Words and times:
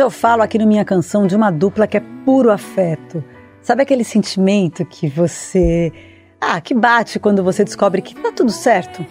hoje 0.00 0.06
eu 0.06 0.10
falo 0.10 0.42
aqui 0.42 0.58
no 0.58 0.66
Minha 0.66 0.84
Canção 0.84 1.26
de 1.26 1.36
uma 1.36 1.50
dupla 1.50 1.86
que 1.86 1.96
é 1.96 2.02
puro 2.24 2.50
afeto. 2.50 3.22
Sabe 3.60 3.82
aquele 3.82 4.02
sentimento 4.02 4.82
que 4.86 5.06
você. 5.08 5.92
Ah, 6.40 6.58
que 6.58 6.72
bate 6.72 7.18
quando 7.18 7.44
você 7.44 7.64
descobre 7.64 8.00
que 8.00 8.14
tá 8.14 8.32
tudo 8.32 8.50
certo? 8.50 9.04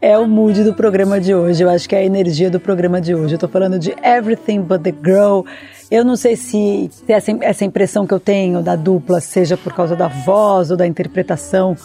É 0.00 0.16
o 0.16 0.28
mood 0.28 0.62
do 0.62 0.72
programa 0.72 1.20
de 1.20 1.34
hoje, 1.34 1.64
eu 1.64 1.70
acho 1.70 1.88
que 1.88 1.96
é 1.96 1.98
a 1.98 2.04
energia 2.04 2.48
do 2.48 2.60
programa 2.60 3.00
de 3.00 3.12
hoje. 3.12 3.34
Eu 3.34 3.38
tô 3.38 3.48
falando 3.48 3.76
de 3.76 3.92
Everything 4.04 4.60
But 4.60 4.82
The 4.82 4.94
Girl. 5.04 5.42
Eu 5.90 6.04
não 6.04 6.14
sei 6.14 6.36
se 6.36 6.88
essa, 7.08 7.32
essa 7.40 7.64
impressão 7.64 8.06
que 8.06 8.14
eu 8.14 8.20
tenho 8.20 8.62
da 8.62 8.76
dupla 8.76 9.20
seja 9.20 9.56
por 9.56 9.72
causa 9.72 9.96
da 9.96 10.06
voz 10.06 10.70
ou 10.70 10.76
da 10.76 10.86
interpretação 10.86 11.76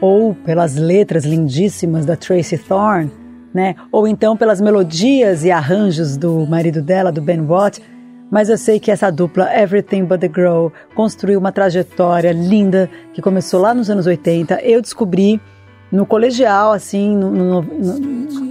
ou 0.00 0.34
pelas 0.34 0.74
letras 0.74 1.24
lindíssimas 1.24 2.04
da 2.04 2.16
Tracy 2.16 2.58
Thorn, 2.58 3.10
né? 3.52 3.74
Ou 3.90 4.06
então 4.06 4.36
pelas 4.36 4.60
melodias 4.60 5.44
e 5.44 5.50
arranjos 5.50 6.16
do 6.16 6.46
marido 6.46 6.82
dela, 6.82 7.12
do 7.12 7.20
Ben 7.20 7.40
Watt. 7.40 7.80
Mas 8.30 8.48
eu 8.48 8.56
sei 8.56 8.80
que 8.80 8.90
essa 8.90 9.10
dupla, 9.10 9.54
Everything 9.54 10.04
But 10.04 10.20
The 10.20 10.30
Girl, 10.34 10.68
construiu 10.94 11.38
uma 11.38 11.52
trajetória 11.52 12.32
linda 12.32 12.88
que 13.12 13.20
começou 13.20 13.60
lá 13.60 13.74
nos 13.74 13.90
anos 13.90 14.06
80. 14.06 14.62
Eu 14.62 14.80
descobri 14.80 15.38
no 15.90 16.06
colegial, 16.06 16.72
assim, 16.72 17.14
no, 17.14 17.30
no, 17.30 17.60
no, 17.60 17.98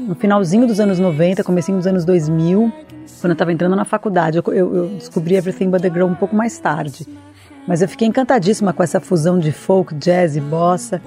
no 0.09 0.15
finalzinho 0.15 0.67
dos 0.67 0.79
anos 0.79 0.99
90, 0.99 1.43
comecinho 1.43 1.79
dos 1.79 1.87
anos 1.87 2.05
2000, 2.05 2.71
quando 3.19 3.31
eu 3.31 3.33
estava 3.33 3.51
entrando 3.51 3.75
na 3.75 3.83
faculdade. 3.83 4.37
Eu, 4.37 4.53
eu, 4.53 4.75
eu 4.75 4.87
descobri 4.89 5.35
Everything 5.35 5.71
But 5.71 5.81
The 5.81 5.89
Girl 5.89 6.05
um 6.05 6.13
pouco 6.13 6.35
mais 6.35 6.59
tarde. 6.59 7.07
Mas 7.67 7.81
eu 7.81 7.87
fiquei 7.87 8.07
encantadíssima 8.07 8.73
com 8.73 8.83
essa 8.83 8.99
fusão 8.99 9.39
de 9.39 9.51
folk, 9.51 9.95
jazz 9.95 10.35
e 10.35 10.41
bossa. 10.41 11.01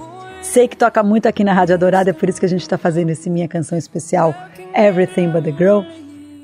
Sei 0.45 0.67
que 0.69 0.77
toca 0.77 1.03
muito 1.03 1.27
aqui 1.27 1.43
na 1.43 1.53
Rádio 1.53 1.75
Adorada, 1.75 2.11
é 2.11 2.13
por 2.13 2.29
isso 2.29 2.39
que 2.39 2.45
a 2.45 2.49
gente 2.49 2.61
está 2.61 2.77
fazendo 2.77 3.09
esse 3.09 3.29
minha 3.29 3.47
canção 3.47 3.77
especial, 3.77 4.33
Everything 4.73 5.29
But 5.29 5.43
The 5.43 5.51
Girl. 5.51 5.81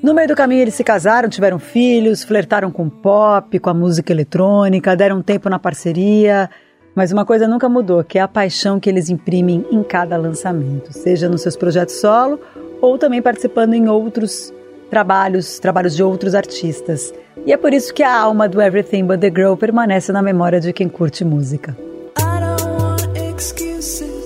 No 0.02 0.12
meio 0.12 0.28
do 0.28 0.34
caminho 0.34 0.60
eles 0.60 0.74
se 0.74 0.84
casaram, 0.84 1.30
tiveram 1.30 1.58
filhos, 1.58 2.22
flertaram 2.22 2.70
com 2.70 2.90
pop, 2.90 3.58
com 3.58 3.70
a 3.70 3.74
música 3.74 4.12
eletrônica, 4.12 4.94
deram 4.96 5.22
tempo 5.22 5.48
na 5.48 5.58
parceria, 5.58 6.50
mas 6.94 7.10
uma 7.10 7.24
coisa 7.24 7.48
nunca 7.48 7.70
mudou, 7.70 8.04
que 8.04 8.18
é 8.18 8.22
a 8.22 8.28
paixão 8.28 8.78
que 8.78 8.90
eles 8.90 9.08
imprimem 9.08 9.64
em 9.70 9.82
cada 9.82 10.16
lançamento, 10.18 10.92
seja 10.92 11.28
nos 11.28 11.40
seus 11.40 11.56
projetos 11.56 11.94
solo 11.94 12.38
ou 12.82 12.98
também 12.98 13.22
participando 13.22 13.72
em 13.72 13.88
outros 13.88 14.52
trabalhos, 14.90 15.58
trabalhos 15.58 15.96
de 15.96 16.02
outros 16.02 16.34
artistas. 16.34 17.14
E 17.46 17.52
é 17.52 17.56
por 17.56 17.72
isso 17.72 17.94
que 17.94 18.02
a 18.02 18.14
alma 18.14 18.46
do 18.46 18.60
Everything 18.60 19.06
But 19.06 19.20
The 19.20 19.30
Girl 19.30 19.54
permanece 19.54 20.12
na 20.12 20.20
memória 20.20 20.60
de 20.60 20.72
quem 20.72 20.88
curte 20.88 21.24
música. 21.24 21.74
excuses. 23.42 24.21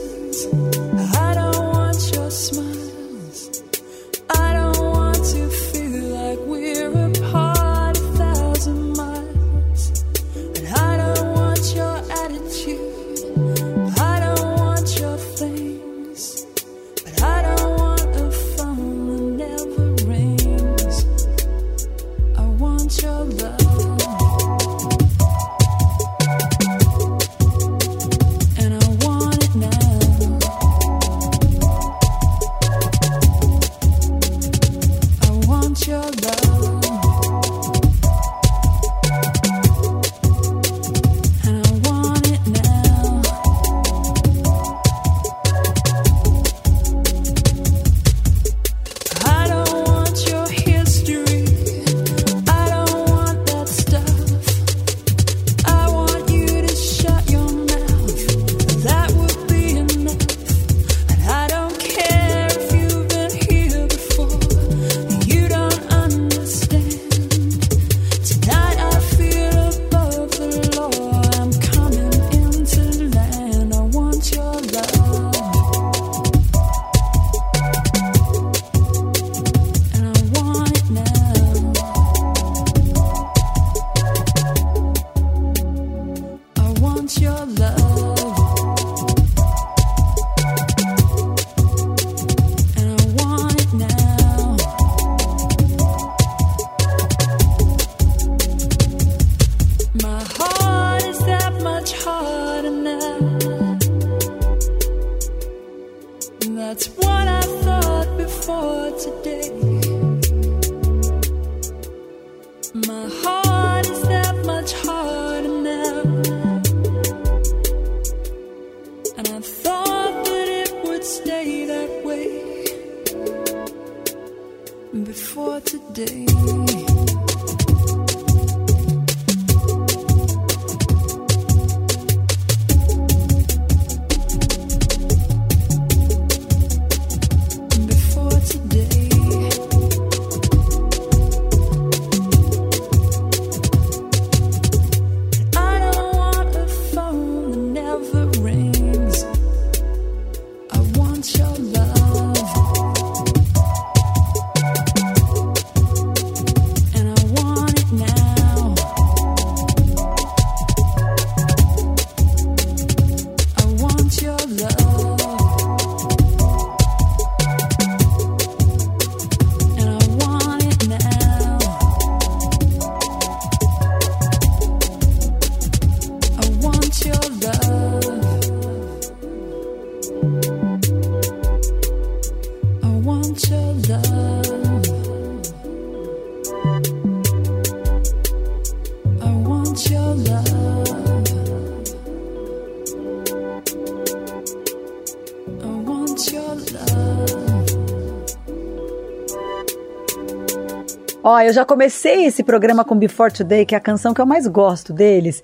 Eu 201.44 201.53
já 201.53 201.65
comecei 201.65 202.24
esse 202.24 202.42
programa 202.42 202.84
com 202.84 202.97
Before 202.97 203.33
Today, 203.33 203.66
que 203.66 203.74
é 203.74 203.78
a 203.78 203.80
canção 203.80 204.15
que 204.15 204.21
eu 204.21 204.27
mais 204.27 204.47
gosto 204.47 204.92
deles. 204.92 205.42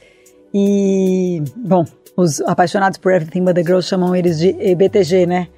E, 0.54 1.42
bom, 1.56 1.84
os 2.16 2.40
apaixonados 2.42 2.98
por 2.98 3.12
Everything 3.12 3.44
But 3.44 3.54
The 3.54 3.62
Girl 3.62 3.80
chamam 3.80 4.14
eles 4.14 4.38
de 4.38 4.56
EBTG, 4.58 5.26
né? 5.26 5.48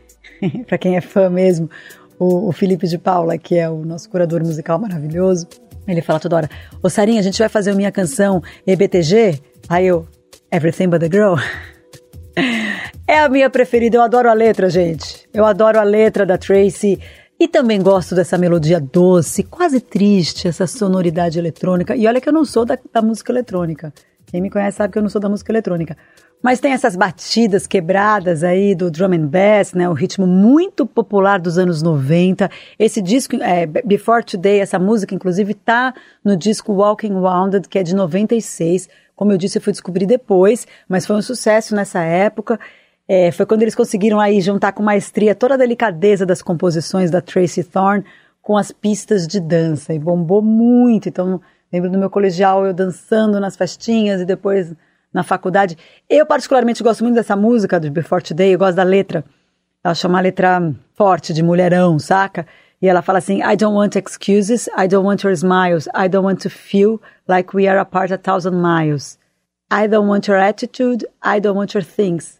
para 0.66 0.78
quem 0.78 0.96
é 0.96 1.00
fã 1.00 1.28
mesmo. 1.28 1.68
O, 2.18 2.48
o, 2.48 2.52
Felipe 2.52 2.86
de 2.86 2.96
Paula, 2.96 3.36
que 3.36 3.56
é 3.56 3.68
o 3.68 3.84
nosso 3.84 4.08
curador 4.08 4.42
musical 4.44 4.78
maravilhoso, 4.78 5.46
ele 5.86 6.00
fala 6.00 6.20
toda 6.20 6.36
hora: 6.36 6.50
Ô 6.82 6.88
Sarinha, 6.88 7.20
a 7.20 7.22
gente 7.22 7.38
vai 7.38 7.48
fazer 7.48 7.72
a 7.72 7.74
minha 7.74 7.90
canção 7.90 8.42
EBTG? 8.66 9.40
Aí 9.68 9.86
eu, 9.86 10.06
Everything 10.50 10.88
But 10.88 11.00
The 11.00 11.08
Girl? 11.10 11.34
é 13.06 13.18
a 13.18 13.28
minha 13.28 13.50
preferida, 13.50 13.96
eu 13.96 14.02
adoro 14.02 14.30
a 14.30 14.32
letra, 14.32 14.70
gente. 14.70 15.28
Eu 15.32 15.44
adoro 15.44 15.78
a 15.78 15.82
letra 15.82 16.24
da 16.24 16.38
Tracy. 16.38 17.00
E 17.38 17.48
também 17.48 17.82
gosto 17.82 18.14
dessa 18.14 18.38
melodia 18.38 18.80
doce, 18.80 19.42
quase 19.42 19.80
triste, 19.80 20.46
essa 20.46 20.66
sonoridade 20.66 21.38
eletrônica. 21.38 21.96
E 21.96 22.06
olha 22.06 22.20
que 22.20 22.28
eu 22.28 22.32
não 22.32 22.44
sou 22.44 22.64
da, 22.64 22.78
da 22.92 23.02
música 23.02 23.32
eletrônica. 23.32 23.92
Quem 24.26 24.40
me 24.40 24.50
conhece 24.50 24.78
sabe 24.78 24.92
que 24.92 24.98
eu 24.98 25.02
não 25.02 25.08
sou 25.08 25.20
da 25.20 25.28
música 25.28 25.50
eletrônica. 25.50 25.96
Mas 26.42 26.60
tem 26.60 26.72
essas 26.72 26.94
batidas 26.94 27.66
quebradas 27.66 28.44
aí 28.44 28.74
do 28.74 28.90
drum 28.90 29.12
and 29.14 29.26
bass, 29.26 29.72
né? 29.72 29.88
O 29.88 29.94
ritmo 29.94 30.26
muito 30.26 30.84
popular 30.86 31.40
dos 31.40 31.56
anos 31.56 31.82
90. 31.82 32.50
Esse 32.78 33.00
disco, 33.00 33.36
é, 33.36 33.64
Before 33.64 34.22
Today, 34.22 34.60
essa 34.60 34.78
música, 34.78 35.14
inclusive, 35.14 35.54
tá 35.54 35.94
no 36.22 36.36
disco 36.36 36.72
Walking 36.72 37.14
Wounded, 37.14 37.68
que 37.68 37.78
é 37.78 37.82
de 37.82 37.94
96. 37.94 38.88
Como 39.16 39.32
eu 39.32 39.38
disse, 39.38 39.58
eu 39.58 39.62
fui 39.62 39.72
descobrir 39.72 40.04
depois, 40.04 40.66
mas 40.88 41.06
foi 41.06 41.16
um 41.16 41.22
sucesso 41.22 41.74
nessa 41.74 42.02
época. 42.02 42.60
É, 43.06 43.30
foi 43.30 43.44
quando 43.44 43.62
eles 43.62 43.74
conseguiram 43.74 44.18
aí 44.18 44.40
juntar 44.40 44.72
com 44.72 44.82
maestria 44.82 45.34
toda 45.34 45.54
a 45.54 45.58
delicadeza 45.58 46.24
das 46.24 46.40
composições 46.40 47.10
da 47.10 47.20
Tracy 47.20 47.62
Thorn 47.64 48.04
com 48.40 48.56
as 48.56 48.72
pistas 48.72 49.26
de 49.26 49.40
dança. 49.40 49.92
E 49.92 49.98
bombou 49.98 50.40
muito. 50.40 51.08
Então, 51.08 51.40
Lembro 51.74 51.90
do 51.90 51.98
meu 51.98 52.08
colegial, 52.08 52.64
eu 52.64 52.72
dançando 52.72 53.40
nas 53.40 53.56
festinhas 53.56 54.20
e 54.20 54.24
depois 54.24 54.72
na 55.12 55.24
faculdade. 55.24 55.76
Eu, 56.08 56.24
particularmente, 56.24 56.84
gosto 56.84 57.02
muito 57.02 57.16
dessa 57.16 57.34
música 57.34 57.80
do 57.80 57.90
Before 57.90 58.22
Today, 58.22 58.54
eu 58.54 58.58
gosto 58.60 58.76
da 58.76 58.84
letra. 58.84 59.24
Ela 59.82 59.92
chama 59.92 60.14
uma 60.14 60.20
letra 60.20 60.72
forte, 60.92 61.32
de 61.32 61.42
mulherão, 61.42 61.98
saca? 61.98 62.46
E 62.80 62.88
ela 62.88 63.02
fala 63.02 63.18
assim: 63.18 63.42
I 63.42 63.56
don't 63.56 63.76
want 63.76 63.96
excuses, 63.96 64.68
I 64.78 64.86
don't 64.86 65.04
want 65.04 65.24
your 65.24 65.32
smiles, 65.32 65.88
I 65.88 66.08
don't 66.08 66.24
want 66.24 66.42
to 66.42 66.48
feel 66.48 67.00
like 67.28 67.56
we 67.56 67.66
are 67.66 67.80
apart 67.80 68.12
a 68.12 68.18
thousand 68.18 68.54
miles. 68.54 69.18
I 69.68 69.88
don't 69.88 70.06
want 70.06 70.28
your 70.28 70.38
attitude, 70.38 71.04
I 71.20 71.40
don't 71.40 71.56
want 71.56 71.74
your 71.74 71.82
things. 71.82 72.38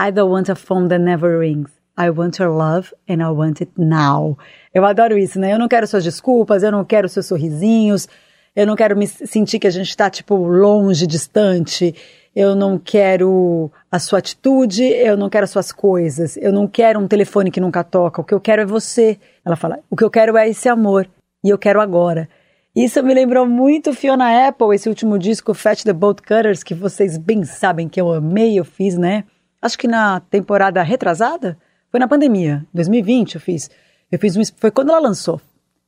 I 0.00 0.10
don't 0.10 0.30
want 0.30 0.48
a 0.48 0.54
phone 0.54 0.88
that 0.88 1.02
never 1.02 1.38
rings. 1.38 1.70
I 1.94 2.08
want 2.08 2.38
your 2.38 2.48
love 2.48 2.94
and 3.06 3.20
I 3.20 3.30
want 3.30 3.60
it 3.60 3.70
now. 3.76 4.38
Eu 4.72 4.86
adoro 4.86 5.18
isso, 5.18 5.38
né? 5.38 5.52
Eu 5.52 5.58
não 5.58 5.68
quero 5.68 5.86
suas 5.86 6.02
desculpas, 6.02 6.62
eu 6.62 6.72
não 6.72 6.82
quero 6.86 7.06
seus 7.06 7.26
sorrisinhos, 7.26 8.08
eu 8.56 8.66
não 8.66 8.74
quero 8.74 8.96
me 8.96 9.06
sentir 9.06 9.58
que 9.58 9.66
a 9.66 9.70
gente 9.70 9.90
está, 9.90 10.08
tipo, 10.08 10.34
longe, 10.36 11.06
distante. 11.06 11.94
Eu 12.34 12.54
não 12.54 12.78
quero 12.78 13.70
a 13.92 13.98
sua 13.98 14.20
atitude, 14.20 14.84
eu 14.84 15.18
não 15.18 15.28
quero 15.28 15.44
as 15.44 15.50
suas 15.50 15.70
coisas. 15.70 16.34
Eu 16.38 16.50
não 16.50 16.66
quero 16.66 16.98
um 16.98 17.06
telefone 17.06 17.50
que 17.50 17.60
nunca 17.60 17.84
toca. 17.84 18.22
O 18.22 18.24
que 18.24 18.32
eu 18.32 18.40
quero 18.40 18.62
é 18.62 18.64
você. 18.64 19.18
Ela 19.44 19.56
fala: 19.56 19.80
o 19.90 19.96
que 19.96 20.04
eu 20.04 20.10
quero 20.10 20.38
é 20.38 20.48
esse 20.48 20.66
amor. 20.66 21.06
E 21.44 21.50
eu 21.50 21.58
quero 21.58 21.78
agora. 21.78 22.26
Isso 22.74 23.02
me 23.02 23.12
lembrou 23.12 23.46
muito 23.46 23.92
Fiona 23.92 24.48
Apple, 24.48 24.74
esse 24.74 24.88
último 24.88 25.18
disco, 25.18 25.52
Fetch 25.52 25.82
the 25.82 25.92
Bolt 25.92 26.20
Cutters, 26.20 26.62
que 26.62 26.72
vocês 26.72 27.18
bem 27.18 27.44
sabem 27.44 27.86
que 27.86 28.00
eu 28.00 28.10
amei, 28.10 28.58
eu 28.58 28.64
fiz, 28.64 28.96
né? 28.96 29.24
Acho 29.60 29.78
que 29.78 29.88
na 29.88 30.20
temporada 30.20 30.82
retrasada? 30.82 31.58
Foi 31.90 31.98
na 32.00 32.08
pandemia, 32.08 32.64
2020 32.72 33.34
eu 33.34 33.40
fiz. 33.40 33.70
Eu 34.10 34.18
fiz 34.18 34.36
um, 34.36 34.42
foi 34.56 34.70
quando 34.70 34.90
ela 34.90 35.00
lançou. 35.00 35.40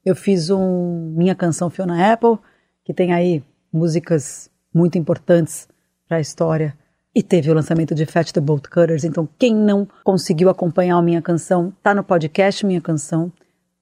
Eu 0.05 0.17
fiz 0.17 0.51
um 0.51 1.15
minha 1.17 1.35
canção 1.35 1.71
Fiona 1.71 2.13
Apple 2.13 2.39
que 2.85 2.93
tem 2.93 3.13
aí 3.13 3.43
músicas 3.73 4.51
muito 4.75 4.99
importantes 4.99 5.69
para 6.09 6.19
a 6.19 6.21
história. 6.21 6.77
E 7.15 7.23
teve 7.23 7.51
o 7.51 7.55
lançamento 7.55 7.95
de 7.95 8.07
Fetch 8.07 8.33
the 8.33 8.41
Bolt 8.41 8.69
Cutters. 8.69 9.05
Então, 9.05 9.29
quem 9.39 9.55
não 9.55 9.87
conseguiu 10.03 10.49
acompanhar 10.49 10.97
a 10.97 11.03
minha 11.03 11.21
canção, 11.21 11.73
tá 11.83 11.95
no 11.95 12.03
podcast 12.03 12.65
Minha 12.65 12.81
Canção, 12.81 13.31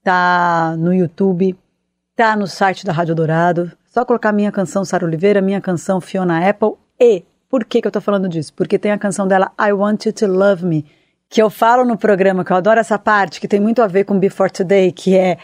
tá 0.02 0.74
no 0.76 0.92
YouTube, 0.92 1.56
tá 2.16 2.34
no 2.34 2.48
site 2.48 2.84
da 2.84 2.92
Rádio 2.92 3.14
Dourado. 3.14 3.70
Só 3.86 4.04
colocar 4.04 4.32
minha 4.32 4.50
canção 4.50 4.84
Sara 4.84 5.04
Oliveira, 5.04 5.40
minha 5.40 5.60
canção 5.60 6.00
Fiona 6.00 6.48
Apple 6.48 6.72
e 6.98 7.24
por 7.50 7.64
que, 7.64 7.82
que 7.82 7.88
eu 7.88 7.92
tô 7.92 8.00
falando 8.00 8.28
disso? 8.28 8.54
Porque 8.54 8.78
tem 8.78 8.92
a 8.92 8.98
canção 8.98 9.26
dela 9.26 9.52
I 9.60 9.72
Want 9.72 10.06
You 10.06 10.12
to 10.12 10.26
Love 10.28 10.64
Me, 10.64 10.86
que 11.28 11.42
eu 11.42 11.50
falo 11.50 11.84
no 11.84 11.98
programa, 11.98 12.44
que 12.44 12.52
eu 12.52 12.56
adoro 12.56 12.78
essa 12.78 12.96
parte, 12.96 13.40
que 13.40 13.48
tem 13.48 13.58
muito 13.58 13.82
a 13.82 13.88
ver 13.88 14.04
com 14.04 14.16
Before 14.16 14.50
Today, 14.50 14.92
que 14.92 15.18
é 15.18 15.36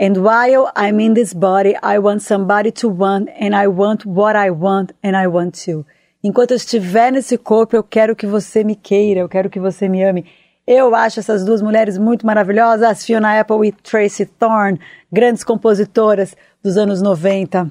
And 0.00 0.14
while 0.20 0.66
I'm 0.76 1.00
in 1.00 1.14
this 1.14 1.32
body, 1.32 1.74
I 1.82 1.98
want 1.98 2.22
somebody 2.22 2.72
to 2.72 2.88
want, 2.88 3.28
and 3.40 3.54
I 3.54 3.68
want 3.68 4.04
what 4.04 4.36
I 4.36 4.50
want, 4.50 4.92
and 5.02 5.16
I 5.16 5.28
want 5.28 5.64
to. 5.64 5.86
Enquanto 6.22 6.50
eu 6.50 6.56
estiver 6.56 7.12
nesse 7.12 7.38
corpo, 7.38 7.76
eu 7.76 7.84
quero 7.84 8.16
que 8.16 8.26
você 8.26 8.64
me 8.64 8.74
queira, 8.74 9.20
eu 9.20 9.28
quero 9.28 9.48
que 9.48 9.60
você 9.60 9.88
me 9.88 10.02
ame. 10.02 10.26
Eu 10.66 10.94
acho 10.94 11.20
essas 11.20 11.44
duas 11.44 11.62
mulheres 11.62 11.96
muito 11.98 12.26
maravilhosas, 12.26 13.04
Fiona 13.04 13.40
Apple 13.40 13.68
e 13.68 13.72
Tracy 13.72 14.26
Thorn, 14.26 14.78
grandes 15.10 15.42
compositoras 15.42 16.36
dos 16.62 16.76
anos 16.76 17.00
90, 17.00 17.70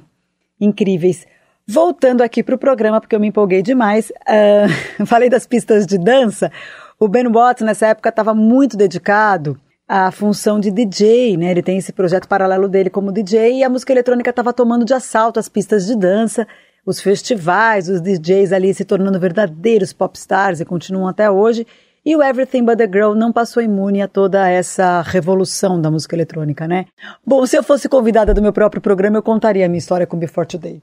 incríveis. 0.59 1.25
Voltando 1.69 2.21
aqui 2.21 2.41
para 2.41 2.55
o 2.55 2.57
programa, 2.57 3.01
porque 3.01 3.13
eu 3.13 3.19
me 3.19 3.27
empolguei 3.27 3.61
demais, 3.61 4.09
uh, 4.09 5.03
falei 5.05 5.29
das 5.29 5.45
pistas 5.45 5.85
de 5.85 5.97
dança. 5.97 6.49
O 6.97 7.09
Ben 7.09 7.29
Watts, 7.29 7.65
nessa 7.65 7.87
época, 7.87 8.07
estava 8.07 8.33
muito 8.33 8.77
dedicado 8.77 9.59
a 9.85 10.09
função 10.09 10.61
de 10.61 10.71
DJ, 10.71 11.35
né? 11.35 11.51
Ele 11.51 11.61
tem 11.61 11.77
esse 11.77 11.91
projeto 11.91 12.27
paralelo 12.27 12.69
dele 12.69 12.89
como 12.89 13.11
DJ 13.11 13.59
e 13.59 13.63
a 13.65 13.69
música 13.69 13.91
eletrônica 13.91 14.29
estava 14.29 14.53
tomando 14.53 14.85
de 14.85 14.93
assalto 14.93 15.39
as 15.39 15.49
pistas 15.49 15.85
de 15.85 15.95
dança, 15.95 16.47
os 16.85 17.01
festivais, 17.01 17.89
os 17.89 18.01
DJs 18.01 18.53
ali 18.53 18.73
se 18.73 18.85
tornando 18.85 19.19
verdadeiros 19.19 19.91
popstars 19.91 20.61
e 20.61 20.65
continuam 20.65 21.07
até 21.07 21.29
hoje. 21.29 21.67
E 22.05 22.15
o 22.15 22.23
Everything 22.23 22.63
But 22.63 22.77
The 22.77 22.87
Girl 22.87 23.13
não 23.13 23.33
passou 23.33 23.61
imune 23.61 24.01
a 24.01 24.07
toda 24.07 24.49
essa 24.49 25.01
revolução 25.01 25.81
da 25.81 25.91
música 25.91 26.15
eletrônica, 26.15 26.65
né? 26.65 26.85
Bom, 27.25 27.45
se 27.45 27.57
eu 27.57 27.63
fosse 27.63 27.89
convidada 27.89 28.33
do 28.33 28.41
meu 28.41 28.53
próprio 28.53 28.81
programa, 28.81 29.17
eu 29.17 29.23
contaria 29.23 29.65
a 29.65 29.69
minha 29.69 29.79
história 29.79 30.07
com 30.07 30.17
Before 30.17 30.47
Today. 30.47 30.81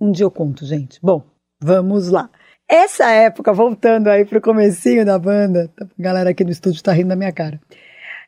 Um 0.00 0.12
dia 0.12 0.24
eu 0.24 0.30
conto, 0.30 0.64
gente. 0.64 0.98
Bom, 1.02 1.22
vamos 1.60 2.08
lá. 2.08 2.30
Essa 2.68 3.10
época, 3.10 3.52
voltando 3.52 4.08
aí 4.08 4.24
pro 4.24 4.40
comecinho 4.40 5.04
da 5.04 5.18
banda, 5.18 5.70
a 5.80 5.86
galera 5.98 6.30
aqui 6.30 6.42
no 6.42 6.50
estúdio 6.50 6.82
tá 6.82 6.92
rindo 6.92 7.08
da 7.08 7.16
minha 7.16 7.32
cara. 7.32 7.60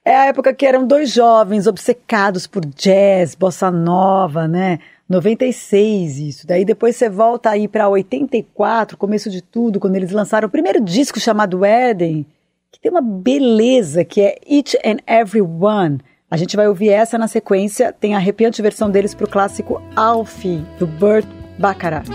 É 0.05 0.15
a 0.17 0.27
época 0.27 0.55
que 0.55 0.65
eram 0.65 0.87
dois 0.87 1.13
jovens 1.13 1.67
obcecados 1.67 2.47
por 2.47 2.65
jazz, 2.65 3.35
bossa 3.35 3.71
nova, 3.71 4.47
né? 4.47 4.79
96 5.09 6.19
isso. 6.19 6.47
Daí 6.47 6.65
depois 6.65 6.97
você 6.97 7.09
volta 7.09 7.51
aí 7.51 7.67
para 7.67 7.89
84, 7.89 8.97
começo 8.97 9.29
de 9.29 9.43
tudo, 9.43 9.81
quando 9.81 9.97
eles 9.97 10.13
lançaram 10.13 10.47
o 10.47 10.51
primeiro 10.51 10.81
disco 10.81 11.19
chamado 11.19 11.65
Eden, 11.65 12.25
que 12.71 12.81
tem 12.81 12.91
uma 12.91 13.03
beleza 13.03 14.05
que 14.05 14.21
é 14.21 14.37
Each 14.47 14.79
and 14.85 14.99
Every 15.07 15.43
One. 15.43 15.99
A 16.31 16.37
gente 16.37 16.57
vai 16.57 16.69
ouvir 16.69 16.91
essa 16.91 17.19
na 17.19 17.27
sequência, 17.27 17.93
tem 17.93 18.15
a 18.15 18.19
arrepiante 18.19 18.63
versão 18.63 18.91
deles 18.91 19.15
pro 19.15 19.29
clássico 19.29 19.83
Alfie, 19.97 20.65
do 20.79 20.87
Burt 20.87 21.27
Bacharach. 21.59 22.07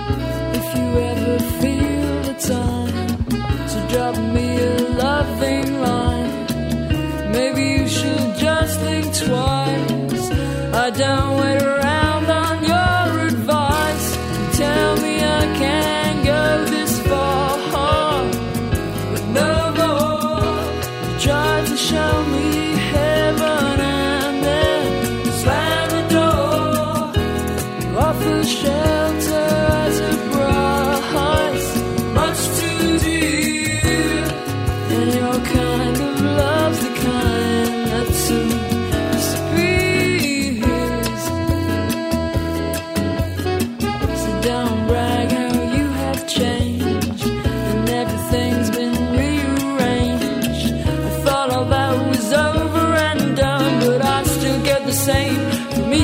If 0.59 0.67
you 0.77 0.87
ever 1.11 1.39
feel 1.59 2.21
the 2.29 2.35
time 2.53 3.25
to 3.71 3.77
drop 3.91 4.17
me 4.33 4.57
a 4.57 4.79
loving 5.03 5.81
line 5.81 6.33
Maybe 7.33 7.63
you 7.81 7.87
should 7.87 8.35
just 8.37 8.79
think 8.79 9.05
twice. 9.05 10.31
I 10.71 10.91
don't 10.91 11.32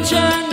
churn 0.09 0.48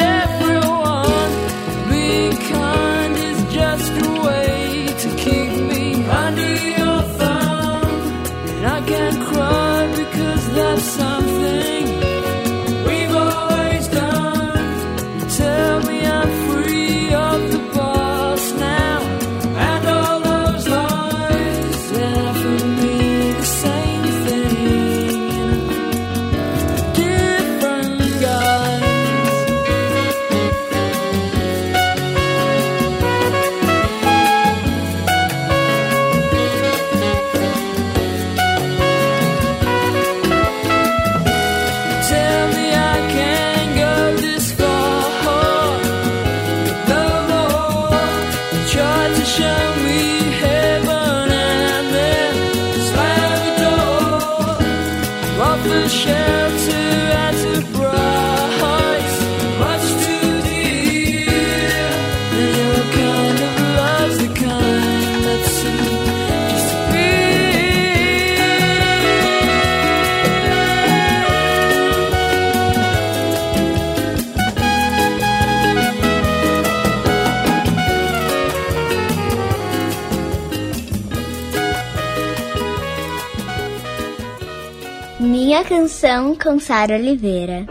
canção 86.16 86.35
com 86.35 86.58
Sara 86.58 86.96
Oliveira. 86.96 87.66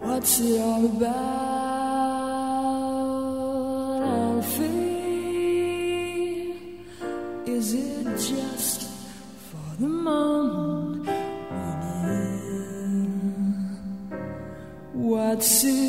What's 0.00 0.38
it 0.40 0.60
all 0.60 0.86
about, 0.86 1.10
Alfie? 4.36 4.64
Is 7.46 7.74
it 7.74 8.04
just 8.18 8.88
for 9.50 9.76
the 9.80 9.88
moment 9.88 11.08
What's 14.92 15.64
it 15.64 15.79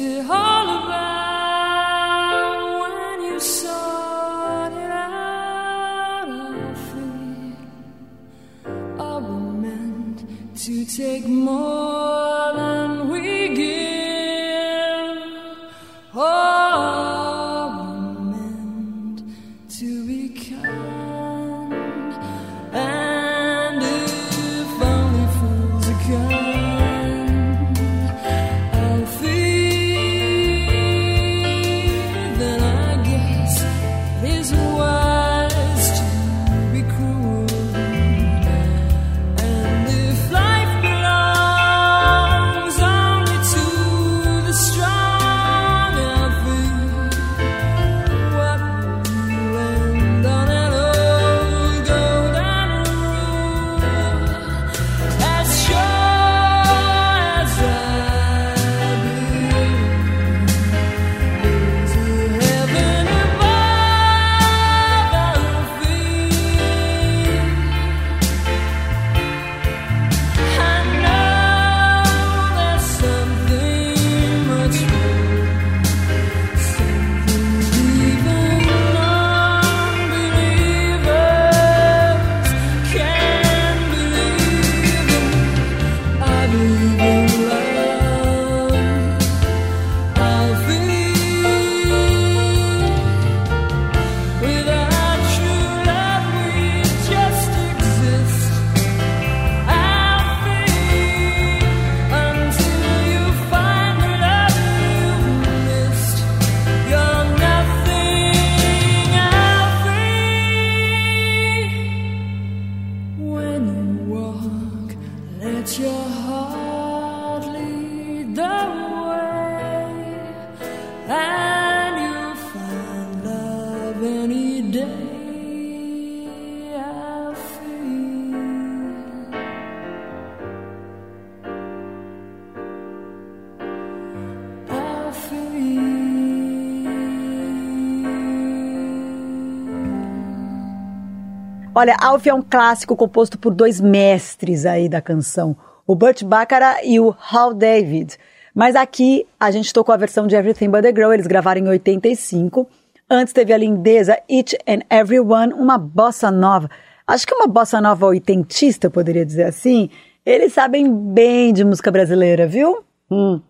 Olha, 141.81 141.97
Alf 141.99 142.27
é 142.27 142.33
um 142.35 142.43
clássico 142.43 142.95
composto 142.95 143.39
por 143.39 143.51
dois 143.55 143.81
mestres 143.81 144.67
aí 144.67 144.87
da 144.87 145.01
canção, 145.01 145.57
o 145.87 145.95
Burt 145.95 146.23
Bacharach 146.23 146.87
e 146.87 146.99
o 146.99 147.11
Hal 147.19 147.55
David. 147.55 148.19
Mas 148.53 148.75
aqui 148.75 149.25
a 149.39 149.49
gente 149.49 149.73
tocou 149.73 149.91
a 149.91 149.97
versão 149.97 150.27
de 150.27 150.35
Everything 150.35 150.69
But 150.69 150.83
The 150.83 150.89
Girl, 150.89 151.11
eles 151.11 151.25
gravaram 151.25 151.59
em 151.59 151.67
85. 151.67 152.67
Antes 153.09 153.33
teve 153.33 153.51
a 153.51 153.57
lindeza 153.57 154.15
Each 154.29 154.55
and 154.67 154.81
Everyone, 154.95 155.53
uma 155.53 155.75
bossa 155.79 156.29
nova. 156.29 156.69
Acho 157.07 157.25
que 157.25 157.33
uma 157.33 157.47
bossa 157.47 157.81
nova 157.81 158.05
oitentista, 158.05 158.87
poderia 158.87 159.25
dizer 159.25 159.45
assim. 159.45 159.89
Eles 160.23 160.53
sabem 160.53 160.87
bem 160.87 161.51
de 161.51 161.63
música 161.63 161.89
brasileira, 161.89 162.45
viu? 162.45 162.83
Hum. 163.09 163.41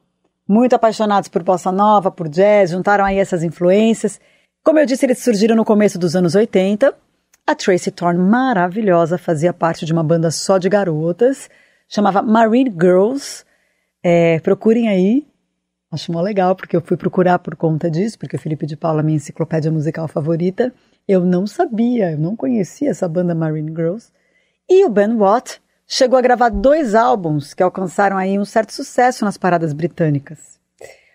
Muito 0.48 0.74
apaixonados 0.74 1.28
por 1.28 1.44
bossa 1.44 1.70
nova, 1.70 2.10
por 2.10 2.30
jazz, 2.30 2.70
juntaram 2.70 3.04
aí 3.04 3.18
essas 3.20 3.44
influências. 3.44 4.22
Como 4.64 4.80
eu 4.80 4.86
disse, 4.86 5.06
eles 5.06 5.22
surgiram 5.22 5.54
no 5.54 5.66
começo 5.66 6.00
dos 6.00 6.16
anos 6.16 6.34
80 6.34 6.96
a 7.52 7.56
Tracy 7.56 7.92
Thorn, 7.92 8.18
maravilhosa, 8.18 9.18
fazia 9.18 9.52
parte 9.52 9.86
de 9.86 9.92
uma 9.92 10.04
banda 10.04 10.32
só 10.32 10.58
de 10.58 10.70
garotas, 10.70 11.50
chamava 11.86 12.22
Marine 12.22 12.72
Girls. 12.72 13.44
É, 14.02 14.40
procurem 14.40 14.88
aí, 14.88 15.28
acho 15.92 16.14
mó 16.14 16.22
legal, 16.22 16.56
porque 16.56 16.78
eu 16.78 16.82
fui 16.82 16.96
procurar 16.96 17.40
por 17.40 17.58
conta 17.58 17.92
disso, 17.92 18.18
porque 18.18 18.38
o 18.38 18.40
Felipe 18.40 18.66
de 18.66 18.78
Paula 18.78 19.02
é 19.02 19.04
minha 19.04 19.18
enciclopédia 19.18 19.70
musical 19.70 20.08
favorita. 20.08 20.74
Eu 21.06 21.26
não 21.26 21.46
sabia, 21.46 22.12
eu 22.12 22.18
não 22.18 22.38
conhecia 22.38 22.90
essa 22.90 23.08
banda 23.08 23.36
Marine 23.36 23.70
Girls. 23.70 24.14
E 24.70 24.86
o 24.86 24.90
Ben 24.90 25.14
Watt 25.18 25.62
chegou 25.86 26.18
a 26.18 26.22
gravar 26.22 26.50
dois 26.50 26.96
álbuns 26.96 27.54
que 27.54 27.62
alcançaram 27.62 28.18
aí 28.18 28.40
um 28.40 28.46
certo 28.46 28.72
sucesso 28.72 29.26
nas 29.26 29.38
paradas 29.38 29.74
britânicas. 29.74 30.58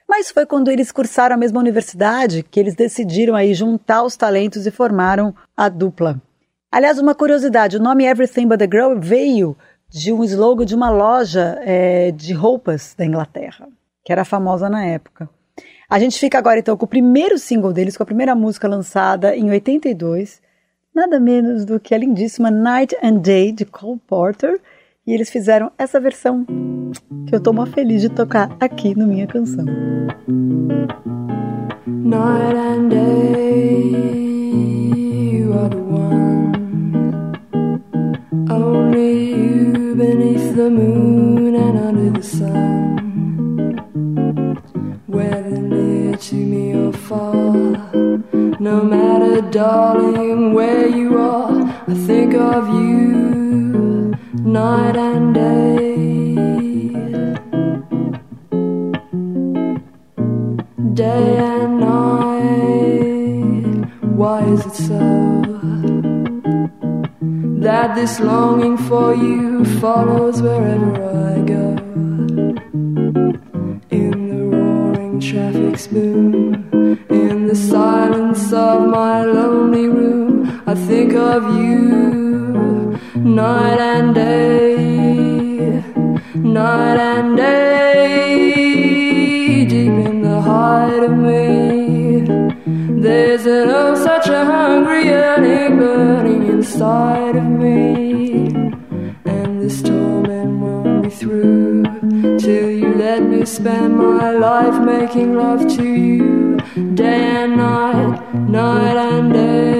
Mas 0.06 0.30
foi 0.30 0.44
quando 0.44 0.70
eles 0.70 0.92
cursaram 0.92 1.34
a 1.34 1.38
mesma 1.38 1.58
universidade 1.58 2.42
que 2.42 2.60
eles 2.60 2.74
decidiram 2.74 3.34
aí 3.34 3.54
juntar 3.54 4.02
os 4.02 4.16
talentos 4.16 4.66
e 4.66 4.70
formaram 4.70 5.34
a 5.56 5.70
dupla. 5.70 6.20
Aliás, 6.76 6.98
uma 6.98 7.14
curiosidade, 7.14 7.78
o 7.78 7.82
nome 7.82 8.04
Everything 8.04 8.46
But 8.46 8.58
The 8.58 8.68
Girl 8.70 9.00
veio 9.00 9.56
de 9.88 10.12
um 10.12 10.22
slogan 10.22 10.66
de 10.66 10.74
uma 10.74 10.90
loja 10.90 11.58
é, 11.62 12.10
de 12.10 12.34
roupas 12.34 12.94
da 12.94 13.06
Inglaterra, 13.06 13.66
que 14.04 14.12
era 14.12 14.26
famosa 14.26 14.68
na 14.68 14.84
época. 14.84 15.26
A 15.88 15.98
gente 15.98 16.18
fica 16.18 16.36
agora 16.36 16.58
então 16.58 16.76
com 16.76 16.84
o 16.84 16.86
primeiro 16.86 17.38
single 17.38 17.72
deles, 17.72 17.96
com 17.96 18.02
a 18.02 18.06
primeira 18.06 18.34
música 18.34 18.68
lançada 18.68 19.34
em 19.34 19.48
82, 19.48 20.42
nada 20.94 21.18
menos 21.18 21.64
do 21.64 21.80
que 21.80 21.94
a 21.94 21.98
lindíssima 21.98 22.50
Night 22.50 22.94
and 23.02 23.22
Day 23.22 23.52
de 23.52 23.64
Cole 23.64 23.98
Porter, 24.06 24.60
e 25.06 25.14
eles 25.14 25.30
fizeram 25.30 25.72
essa 25.78 25.98
versão 25.98 26.44
que 27.26 27.34
eu 27.34 27.40
tô 27.40 27.54
muito 27.54 27.72
feliz 27.72 28.02
de 28.02 28.10
tocar 28.10 28.54
aqui 28.60 28.94
no 28.94 29.06
Minha 29.06 29.26
Canção. 29.26 29.64
Night 31.86 32.54
and 32.54 32.88
day, 32.90 34.25
the 40.66 40.72
moon 40.72 41.54
and 41.54 41.78
under 41.78 42.10
the 42.18 42.22
sun. 42.24 42.96
Whether 45.06 45.58
near 45.58 46.16
to 46.16 46.34
me 46.34 46.74
or 46.74 46.92
far, 46.92 47.52
no 48.58 48.82
matter, 48.82 49.42
darling, 49.42 50.54
where 50.54 50.88
you 50.88 51.18
are, 51.18 51.52
I 51.86 51.94
think 52.08 52.34
of 52.34 52.66
you 52.80 54.16
night 54.42 54.96
and 54.96 55.34
day. 55.34 56.34
Day 60.94 61.36
and 61.54 61.78
night, 61.78 63.04
why 64.02 64.40
is 64.46 64.66
it 64.66 64.74
so 64.74 65.35
that 67.66 67.96
this 67.96 68.20
longing 68.20 68.76
for 68.76 69.12
you 69.12 69.64
follows 69.80 70.40
wherever 70.40 70.92
I 71.32 71.36
go. 71.54 71.66
In 73.90 74.12
the 74.30 74.42
roaring 74.52 75.18
traffic's 75.18 75.88
boom, 75.88 76.54
in 77.10 77.48
the 77.48 77.56
silence 77.56 78.52
of 78.52 78.88
my 78.88 79.24
lonely 79.24 79.88
room, 79.88 80.62
I 80.64 80.76
think 80.76 81.14
of 81.14 81.42
you 81.58 83.00
night 83.16 83.80
and 83.80 84.14
day, 84.14 85.82
night 86.36 86.98
and 87.14 87.36
day, 87.36 88.44
deep 89.64 89.96
in 90.08 90.22
the 90.22 90.40
heart 90.40 91.02
of 91.02 91.16
me. 91.18 91.85
There's 93.06 93.46
a 93.46 93.66
love, 93.66 93.98
such 93.98 94.26
a 94.26 94.44
hungry 94.44 95.04
yearning 95.04 95.78
burning 95.78 96.48
inside 96.48 97.36
of 97.36 97.44
me. 97.44 98.48
And 99.24 99.60
this 99.62 99.80
torment 99.80 100.58
won't 100.60 101.04
be 101.04 101.10
through 101.10 101.84
till 102.38 102.68
you 102.68 102.94
let 102.94 103.22
me 103.22 103.44
spend 103.44 103.96
my 103.96 104.32
life 104.32 104.84
making 104.84 105.36
love 105.36 105.68
to 105.76 105.84
you 105.84 106.56
day 106.94 107.22
and 107.42 107.56
night, 107.56 108.34
night 108.48 108.96
and 108.96 109.32
day. 109.32 109.76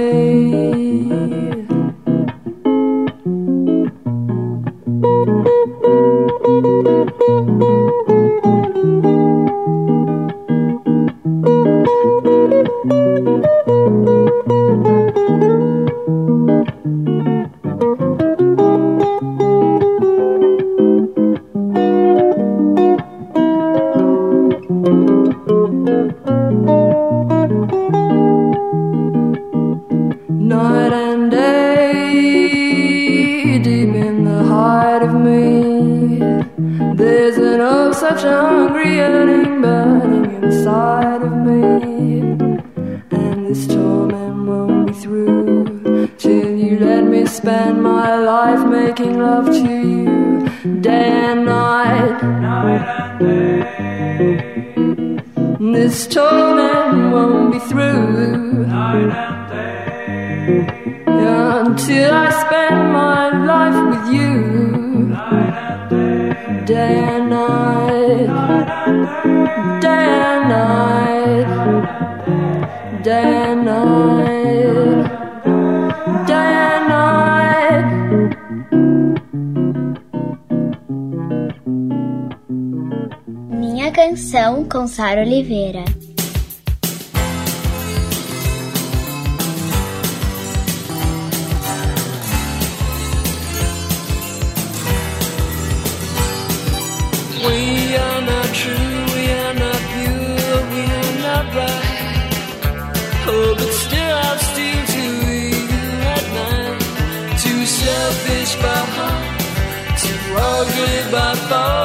Oliveira 85.17 85.85
We 97.47 97.97
are 97.97 98.21
not 98.21 98.49
true, 98.61 98.97
we 99.15 99.25
are 99.41 99.55
not 99.55 99.81
pure, 99.93 100.61
we 100.73 100.83
are 100.99 101.15
not 101.27 101.45
right. 101.55 101.87
Oh, 103.29 103.55
but 103.57 103.73
still 103.73 104.17
I'm 104.29 104.39
to 104.93 105.07
you 105.41 105.87
at 106.15 106.27
night. 106.37 107.39
Too 107.41 107.65
selfish 107.65 108.53
by 108.57 108.81
heart, 108.97 109.41
too 110.03 110.19
ugly 110.37 111.11
by 111.11 111.35
thought 111.49 111.76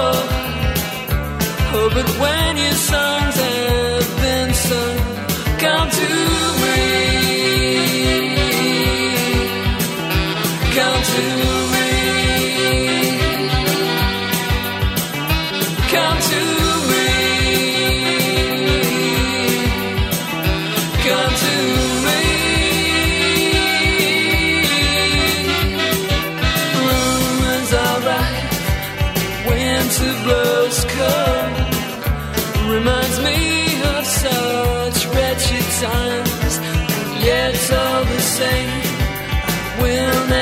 but 1.94 2.08
when 2.20 2.58
your 2.58 2.74
songs 2.74 3.36
have 3.36 4.08
been 4.22 4.54
sung, 4.54 4.98
come 5.60 5.90
to 5.90 6.41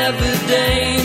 every 0.09 0.47
day. 0.47 0.98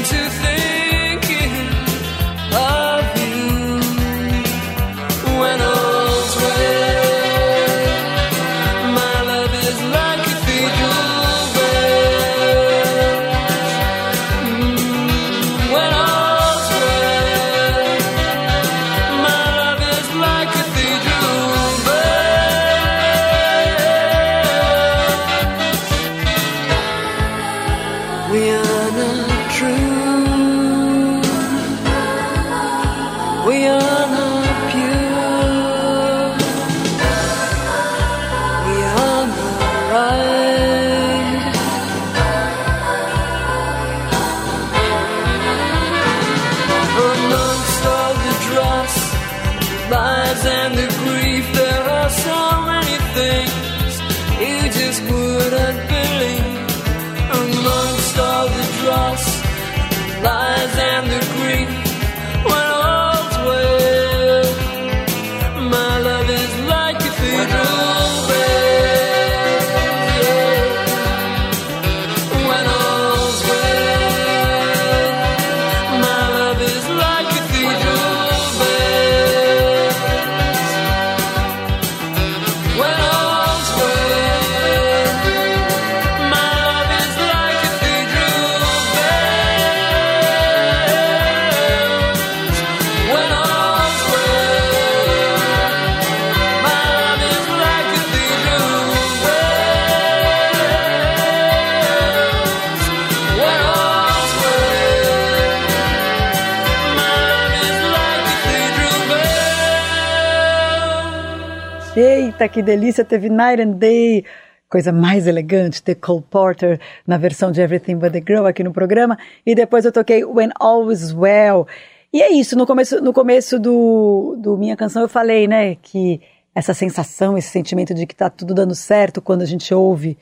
Eita, 112.45 112.49
que 112.49 112.63
delícia! 112.63 113.05
Teve 113.05 113.31
Night 113.31 113.63
and 113.63 113.73
Day, 113.73 114.25
coisa 114.69 114.93
mais 114.93 115.27
elegante, 115.27 115.83
The 115.83 115.95
Cole 115.95 116.23
Porter, 116.29 116.79
na 117.07 117.17
versão 117.17 117.51
de 117.51 117.61
Everything 117.61 117.97
But 117.97 118.13
The 118.13 118.23
Girl 118.27 118.47
aqui 118.47 118.63
no 118.63 118.71
programa. 118.71 119.19
E 119.47 119.55
depois 119.55 119.85
eu 119.87 119.93
toquei 119.93 120.25
When 120.25 120.51
All 120.61 120.93
Is 120.93 121.15
Well. 121.15 121.67
E 122.13 122.21
é 122.21 122.31
isso, 122.33 122.57
no 122.57 122.67
começo, 122.67 123.01
no 123.01 123.15
começo 123.15 123.59
do, 123.59 124.37
do 124.39 124.59
Minha 124.59 124.77
Canção 124.77 125.03
eu 125.03 125.09
falei, 125.09 125.49
né, 125.49 125.77
que 125.77 126.21
essa 126.55 126.75
sensação, 126.75 127.39
esse 127.39 127.49
sentimento 127.49 127.95
de 127.95 128.07
que 128.07 128.15
tá 128.15 128.29
tudo 128.29 128.53
dando 128.53 128.75
certo 128.75 129.23
quando 129.23 129.41
a 129.41 129.47
gente 129.47 129.73
ouve 129.73 130.19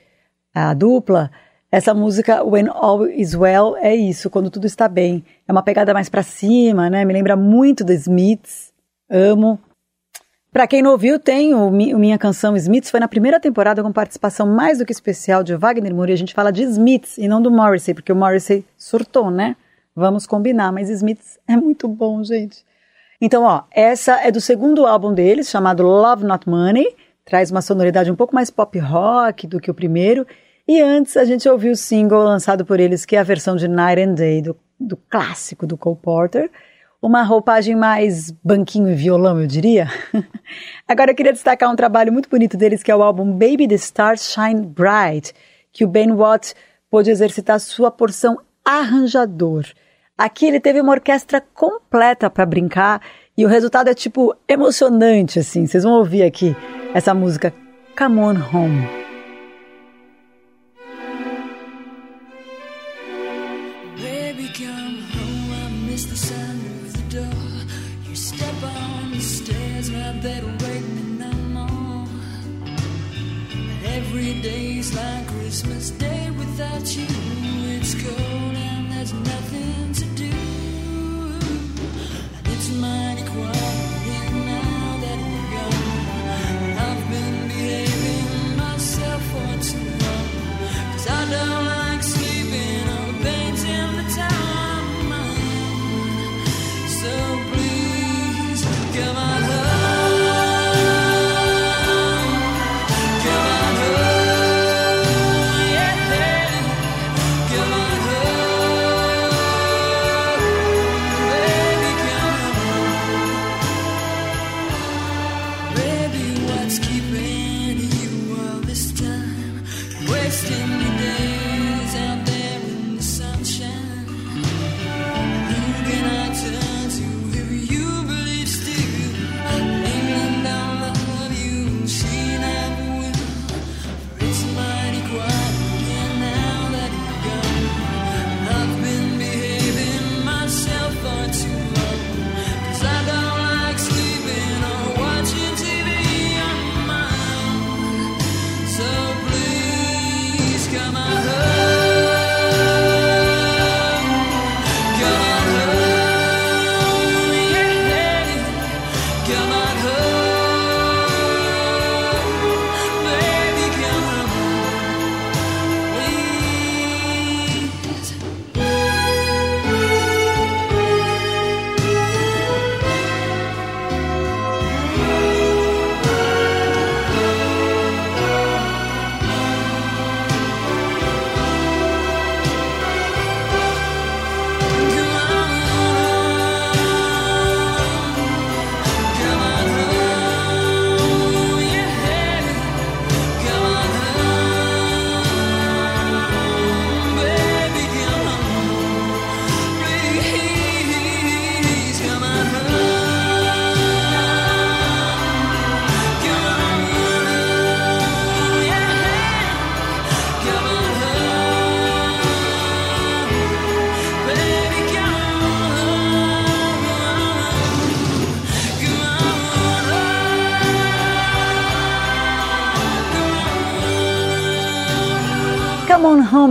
a 0.54 0.72
dupla, 0.74 1.28
essa 1.72 1.92
música 1.92 2.44
When 2.44 2.68
All 2.68 3.06
Is 3.08 3.34
Well 3.34 3.76
é 3.76 3.96
isso, 3.96 4.30
quando 4.30 4.48
tudo 4.48 4.66
está 4.66 4.86
bem. 4.86 5.24
É 5.48 5.50
uma 5.50 5.62
pegada 5.62 5.92
mais 5.92 6.08
para 6.08 6.22
cima, 6.22 6.88
né? 6.88 7.04
Me 7.04 7.12
lembra 7.12 7.34
muito 7.34 7.84
The 7.84 7.94
Smiths. 7.94 8.72
Amo, 9.10 9.58
para 10.52 10.66
quem 10.66 10.82
não 10.82 10.90
ouviu, 10.90 11.18
tem 11.18 11.54
o, 11.54 11.70
Minha 11.70 12.18
Canção 12.18 12.54
Smiths, 12.54 12.90
foi 12.90 13.00
na 13.00 13.08
primeira 13.08 13.40
temporada 13.40 13.82
com 13.82 13.90
participação 13.90 14.46
mais 14.46 14.78
do 14.78 14.84
que 14.84 14.92
especial 14.92 15.42
de 15.42 15.56
Wagner 15.56 15.94
Moura. 15.94 16.12
A 16.12 16.16
gente 16.16 16.34
fala 16.34 16.52
de 16.52 16.62
Smiths 16.64 17.16
e 17.16 17.26
não 17.26 17.40
do 17.40 17.50
Morrissey, 17.50 17.94
porque 17.94 18.12
o 18.12 18.16
Morrissey 18.16 18.62
surtou, 18.76 19.30
né? 19.30 19.56
Vamos 19.96 20.26
combinar, 20.26 20.70
mas 20.70 20.90
Smiths 20.90 21.38
é 21.48 21.56
muito 21.56 21.88
bom, 21.88 22.22
gente. 22.22 22.62
Então, 23.18 23.44
ó, 23.44 23.62
essa 23.70 24.20
é 24.20 24.30
do 24.30 24.42
segundo 24.42 24.86
álbum 24.86 25.14
deles, 25.14 25.48
chamado 25.48 25.84
Love 25.84 26.24
Not 26.24 26.46
Money. 26.46 26.96
Traz 27.24 27.50
uma 27.50 27.62
sonoridade 27.62 28.10
um 28.10 28.16
pouco 28.16 28.34
mais 28.34 28.50
pop 28.50 28.78
rock 28.78 29.46
do 29.46 29.58
que 29.58 29.70
o 29.70 29.74
primeiro. 29.74 30.26
E 30.68 30.82
antes 30.82 31.16
a 31.16 31.24
gente 31.24 31.48
ouviu 31.48 31.72
o 31.72 31.76
single 31.76 32.22
lançado 32.22 32.62
por 32.66 32.78
eles, 32.78 33.06
que 33.06 33.16
é 33.16 33.20
a 33.20 33.24
versão 33.24 33.56
de 33.56 33.66
Night 33.66 34.02
and 34.02 34.14
Day, 34.14 34.42
do, 34.42 34.54
do 34.78 34.98
clássico 34.98 35.66
do 35.66 35.78
Cole 35.78 35.96
Porter. 35.96 36.50
Uma 37.02 37.24
roupagem 37.24 37.74
mais 37.74 38.30
banquinho 38.30 38.88
e 38.88 38.94
violão, 38.94 39.40
eu 39.40 39.46
diria. 39.48 39.88
Agora 40.86 41.10
eu 41.10 41.14
queria 41.16 41.32
destacar 41.32 41.68
um 41.68 41.74
trabalho 41.74 42.12
muito 42.12 42.28
bonito 42.28 42.56
deles, 42.56 42.80
que 42.80 42.92
é 42.92 42.96
o 42.96 43.02
álbum 43.02 43.32
Baby 43.32 43.66
the 43.66 43.74
Stars 43.74 44.32
Shine 44.32 44.64
Bright, 44.64 45.34
que 45.72 45.84
o 45.84 45.88
Ben 45.88 46.12
Watt 46.12 46.54
pôde 46.88 47.10
exercitar 47.10 47.58
sua 47.58 47.90
porção 47.90 48.38
arranjador. 48.64 49.64
Aqui 50.16 50.46
ele 50.46 50.60
teve 50.60 50.80
uma 50.80 50.92
orquestra 50.92 51.42
completa 51.52 52.30
para 52.30 52.46
brincar 52.46 53.02
e 53.36 53.44
o 53.44 53.48
resultado 53.48 53.88
é 53.88 53.94
tipo 53.94 54.36
emocionante 54.46 55.40
assim. 55.40 55.66
Vocês 55.66 55.82
vão 55.82 55.94
ouvir 55.94 56.22
aqui 56.22 56.54
essa 56.94 57.12
música 57.12 57.52
Come 57.98 58.20
On 58.20 58.36
Home. 58.54 59.01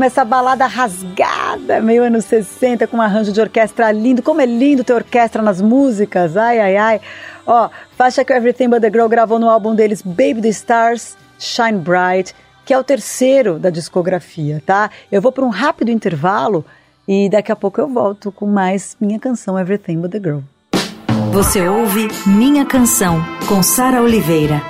Essa 0.03 0.25
balada 0.25 0.65
rasgada, 0.65 1.79
meio 1.79 2.03
anos 2.03 2.25
60, 2.25 2.87
com 2.87 2.97
um 2.97 3.01
arranjo 3.01 3.31
de 3.31 3.39
orquestra 3.39 3.91
lindo. 3.91 4.21
Como 4.21 4.41
é 4.41 4.45
lindo 4.45 4.83
ter 4.83 4.93
orquestra 4.93 5.41
nas 5.41 5.61
músicas, 5.61 6.35
ai, 6.35 6.59
ai, 6.59 6.77
ai. 6.77 7.01
Ó, 7.45 7.69
faixa 7.95 8.23
que 8.25 8.33
Everything 8.33 8.69
But 8.69 8.81
The 8.81 8.89
Girl 8.89 9.07
gravou 9.07 9.39
no 9.39 9.49
álbum 9.49 9.75
deles, 9.75 10.01
Baby 10.01 10.41
the 10.41 10.49
Stars, 10.49 11.15
Shine 11.37 11.79
Bright, 11.79 12.35
que 12.65 12.73
é 12.73 12.77
o 12.77 12.83
terceiro 12.83 13.59
da 13.59 13.69
discografia, 13.69 14.61
tá? 14.65 14.89
Eu 15.11 15.21
vou 15.21 15.31
para 15.31 15.45
um 15.45 15.49
rápido 15.49 15.89
intervalo 15.89 16.65
e 17.07 17.29
daqui 17.29 17.51
a 17.51 17.55
pouco 17.55 17.81
eu 17.81 17.87
volto 17.87 18.31
com 18.31 18.45
mais 18.45 18.95
minha 18.99 19.19
canção 19.19 19.57
Everything 19.59 19.97
But 19.99 20.11
The 20.11 20.19
Girl. 20.19 20.39
Você 21.31 21.67
ouve 21.67 22.09
Minha 22.27 22.65
Canção, 22.65 23.23
com 23.47 23.63
Sara 23.63 24.01
Oliveira. 24.01 24.61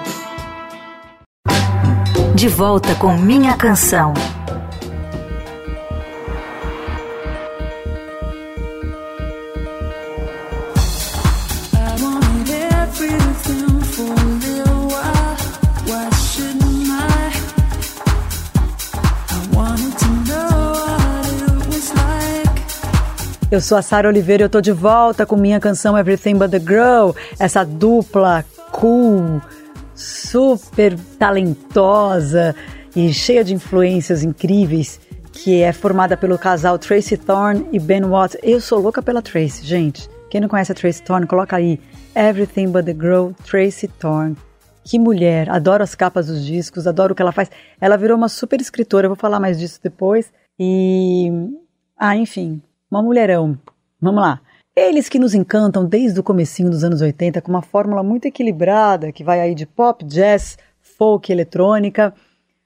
De 2.36 2.48
volta 2.48 2.94
com 2.96 3.18
Minha 3.18 3.58
Canção. 3.58 4.14
Eu 23.52 23.60
sou 23.60 23.78
a 23.78 23.82
Sara 23.82 24.08
Oliveira 24.08 24.44
e 24.44 24.46
eu 24.46 24.50
tô 24.50 24.62
de 24.62 24.72
volta 24.72 25.26
com 25.26 25.36
minha 25.36 25.60
canção 25.60 25.98
Everything 25.98 26.38
But 26.38 26.52
The 26.52 26.60
Girl, 26.60 27.12
essa 27.38 27.66
dupla 27.66 28.46
cool, 28.72 29.42
super 29.94 30.98
talentosa 31.20 32.56
e 32.96 33.14
cheia 33.14 33.44
de 33.44 33.54
influências 33.54 34.24
incríveis, 34.24 35.02
que 35.34 35.62
é 35.62 35.74
formada 35.74 36.16
pelo 36.16 36.38
casal 36.38 36.80
Tracy 36.80 37.18
Thorn 37.18 37.68
e 37.74 37.78
Ben 37.78 38.06
Watts. 38.06 38.38
Eu 38.42 38.62
sou 38.62 38.80
louca 38.80 39.02
pela 39.02 39.22
Tracy, 39.22 39.68
gente. 39.68 40.10
Quem 40.30 40.40
não 40.40 40.48
conhece 40.48 40.72
a 40.72 40.76
Tracy 40.76 41.04
Thorn, 41.04 41.28
coloca 41.28 41.58
aí 41.58 41.78
Everything 42.16 42.70
But 42.70 42.86
The 42.86 42.94
Girl, 42.94 43.32
Tracy 43.44 43.90
Thorn. 43.90 44.38
Que 44.86 44.98
mulher, 44.98 45.50
adoro 45.50 45.84
as 45.84 45.94
capas 45.94 46.28
dos 46.28 46.46
discos, 46.46 46.88
adoro 46.88 47.12
o 47.12 47.16
que 47.18 47.22
ela 47.22 47.34
faz. 47.34 47.52
Ela 47.82 47.98
virou 47.98 48.16
uma 48.16 48.30
super 48.30 48.62
escritora, 48.62 49.08
eu 49.08 49.10
vou 49.10 49.18
falar 49.18 49.42
mais 49.42 49.60
disso 49.60 49.78
depois. 49.84 50.32
E. 50.58 51.30
Ah, 51.98 52.16
enfim, 52.16 52.62
uma 52.92 53.02
mulherão. 53.02 53.58
Vamos 54.00 54.22
lá. 54.22 54.42
Eles 54.76 55.08
que 55.08 55.18
nos 55.18 55.34
encantam 55.34 55.86
desde 55.86 56.20
o 56.20 56.24
comecinho 56.24 56.70
dos 56.70 56.84
anos 56.84 57.02
80 57.02 57.42
com 57.42 57.50
uma 57.50 57.62
fórmula 57.62 58.04
muito 58.04 58.26
equilibrada, 58.26 59.12
que 59.12 59.24
vai 59.24 59.40
aí 59.40 59.56
de 59.56 59.66
pop, 59.66 60.04
jazz, 60.04 60.58
folk, 60.82 61.32
eletrônica. 61.32 62.14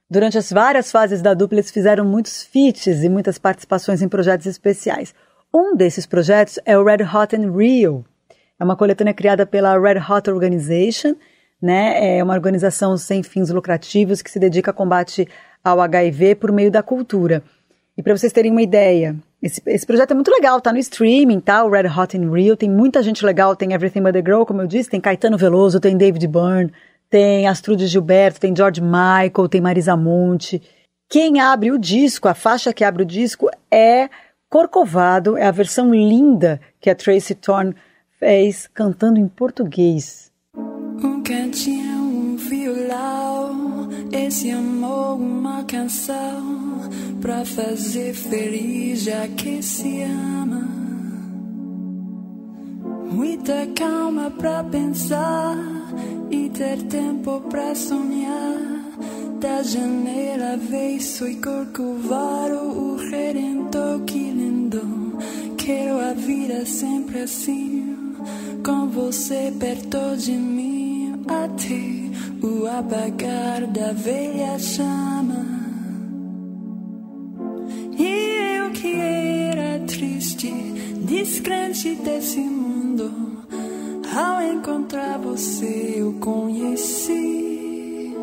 Durante 0.09 0.37
as 0.37 0.51
várias 0.51 0.91
fases 0.91 1.21
da 1.21 1.33
dupla, 1.33 1.59
eles 1.59 1.71
fizeram 1.71 2.03
muitos 2.05 2.43
feats 2.43 3.03
e 3.03 3.09
muitas 3.09 3.37
participações 3.37 4.01
em 4.01 4.09
projetos 4.09 4.47
especiais. 4.47 5.13
Um 5.53 5.75
desses 5.75 6.05
projetos 6.05 6.59
é 6.65 6.77
o 6.77 6.83
Red 6.83 7.03
Hot 7.03 7.35
and 7.35 7.51
Real. 7.51 8.03
É 8.59 8.63
uma 8.63 8.75
coletânea 8.75 9.13
criada 9.13 9.45
pela 9.45 9.79
Red 9.79 9.99
Hot 9.99 10.29
Organization, 10.29 11.15
né? 11.61 12.17
É 12.17 12.23
uma 12.23 12.33
organização 12.33 12.97
sem 12.97 13.23
fins 13.23 13.49
lucrativos 13.49 14.21
que 14.21 14.31
se 14.31 14.39
dedica 14.39 14.71
ao 14.71 14.75
combate 14.75 15.27
ao 15.63 15.81
HIV 15.81 16.35
por 16.35 16.51
meio 16.51 16.69
da 16.69 16.83
cultura. 16.83 17.43
E 17.97 18.03
para 18.03 18.15
vocês 18.15 18.33
terem 18.33 18.51
uma 18.51 18.61
ideia, 18.61 19.15
esse, 19.45 19.61
esse, 19.67 19.85
projeto 19.85 20.09
é 20.09 20.13
muito 20.15 20.31
legal, 20.31 20.59
tá 20.59 20.73
no 20.73 20.79
streaming, 20.79 21.39
tá? 21.39 21.63
O 21.63 21.69
Red 21.69 21.87
Hot 21.87 22.17
in 22.17 22.31
Real, 22.31 22.57
tem 22.57 22.67
muita 22.67 23.03
gente 23.03 23.23
legal, 23.23 23.55
tem 23.55 23.73
Everything 23.73 24.01
But 24.01 24.13
The 24.13 24.23
Girl, 24.25 24.43
como 24.43 24.63
eu 24.63 24.67
disse, 24.67 24.89
tem 24.89 24.99
Caetano 24.99 25.37
Veloso, 25.37 25.79
tem 25.79 25.95
David 25.95 26.27
Byrne, 26.27 26.73
tem 27.11 27.47
Astrude 27.47 27.85
Gilberto, 27.85 28.39
tem 28.39 28.55
George 28.55 28.81
Michael, 28.81 29.47
tem 29.47 29.61
Marisa 29.61 29.95
Monte. 29.95 30.59
Quem 31.07 31.39
abre 31.39 31.71
o 31.71 31.77
disco, 31.77 32.27
a 32.27 32.33
faixa 32.33 32.73
que 32.73 32.83
abre 32.83 33.03
o 33.03 33.05
disco 33.05 33.47
é 33.69 34.09
Corcovado, 34.49 35.37
é 35.37 35.45
a 35.45 35.51
versão 35.51 35.93
linda 35.93 36.59
que 36.81 36.89
a 36.89 36.95
Tracy 36.95 37.35
Thorn 37.35 37.75
fez 38.17 38.67
cantando 38.73 39.19
em 39.19 39.27
português. 39.27 40.31
Um 40.57 41.21
cantinho, 41.21 42.01
um 42.01 42.35
violão, 42.35 43.89
esse 44.11 44.49
amor, 44.49 45.17
uma 45.17 45.63
canção 45.65 46.89
pra 47.25 47.43
fazer 47.43 48.13
feliz 48.13 49.01
já 49.01 49.27
que 49.29 49.59
se 49.63 50.03
ama. 50.03 50.61
Muita 53.09 53.65
calma 53.75 54.29
pra 54.29 54.63
pensar 54.63 55.57
e 56.29 56.49
ter 56.49 56.83
tempo 56.83 57.41
pra 57.49 57.73
sonhar. 57.73 58.59
Da 59.39 59.63
janela 59.63 60.55
vejo 60.55 61.27
e 61.27 61.37
corcovado 61.37 62.57
o 62.57 62.95
redentor 63.09 64.01
que 64.01 64.19
lindo. 64.19 65.17
Quero 65.57 65.99
a 65.99 66.13
vida 66.13 66.63
sempre 66.63 67.21
assim 67.21 68.15
com 68.63 68.87
você 68.87 69.51
perto 69.59 70.15
de 70.15 70.33
mim, 70.33 71.23
até 71.27 72.47
o 72.47 72.67
apagar 72.67 73.65
da 73.65 73.93
velha 73.93 74.59
chama. 74.59 75.54
Descrente 81.15 81.95
desse 81.95 82.39
mundo, 82.41 83.09
ao 84.13 84.41
encontrar 84.41 85.17
você 85.17 85.95
eu 85.95 86.11
conheci 86.19 88.13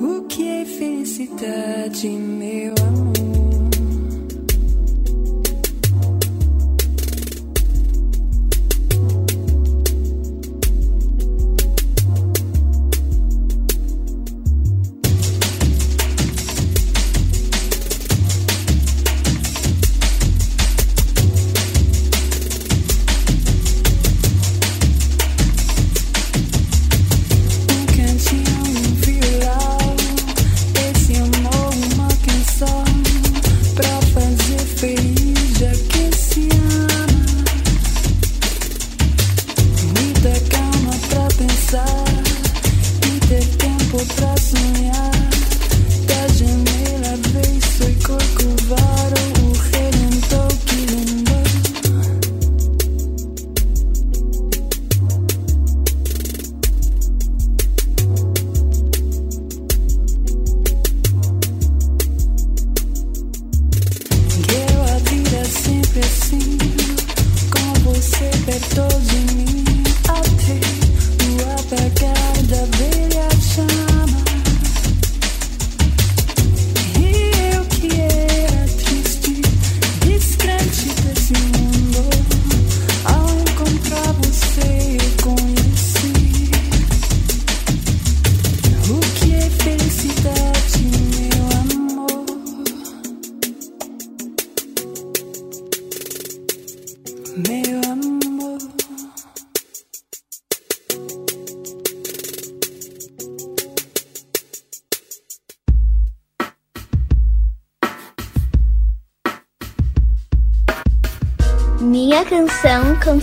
o 0.00 0.22
que 0.28 0.48
é 0.48 0.64
felicidade, 0.64 2.08
meu 2.08 2.74
amor. 2.80 3.15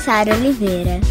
Sara 0.03 0.35
Oliveira. 0.35 1.02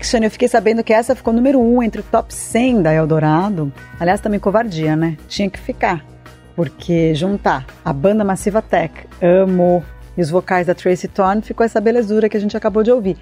Aí 0.00 0.10
Protection, 0.10 0.22
eu 0.22 0.30
fiquei 0.30 0.48
sabendo 0.48 0.82
que 0.82 0.92
essa 0.92 1.14
ficou 1.14 1.32
número 1.32 1.60
1 1.60 1.76
um 1.76 1.82
entre 1.82 2.00
o 2.00 2.04
top 2.04 2.32
100 2.32 2.82
da 2.82 2.92
Eldorado. 2.92 3.72
Aliás, 3.98 4.20
também 4.20 4.40
covardia, 4.40 4.96
né? 4.96 5.16
Tinha 5.28 5.48
que 5.50 5.58
ficar. 5.58 6.04
Porque 6.56 7.14
juntar 7.14 7.66
a 7.84 7.92
banda 7.92 8.24
Massiva 8.24 8.60
Tech, 8.62 8.92
amo, 9.22 9.84
e 10.16 10.20
os 10.20 10.30
vocais 10.30 10.66
da 10.66 10.74
Tracy 10.74 11.08
Thorn, 11.08 11.42
ficou 11.42 11.64
essa 11.64 11.80
belezura 11.80 12.28
que 12.28 12.36
a 12.36 12.40
gente 12.40 12.56
acabou 12.56 12.82
de 12.82 12.90
ouvir. 12.90 13.16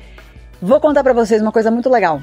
Vou 0.61 0.81
contar 0.81 1.03
pra 1.03 1.12
vocês 1.12 1.43
uma 1.43 1.53
coisa 1.53 1.70
muito 1.70 1.91
legal. 1.91 2.20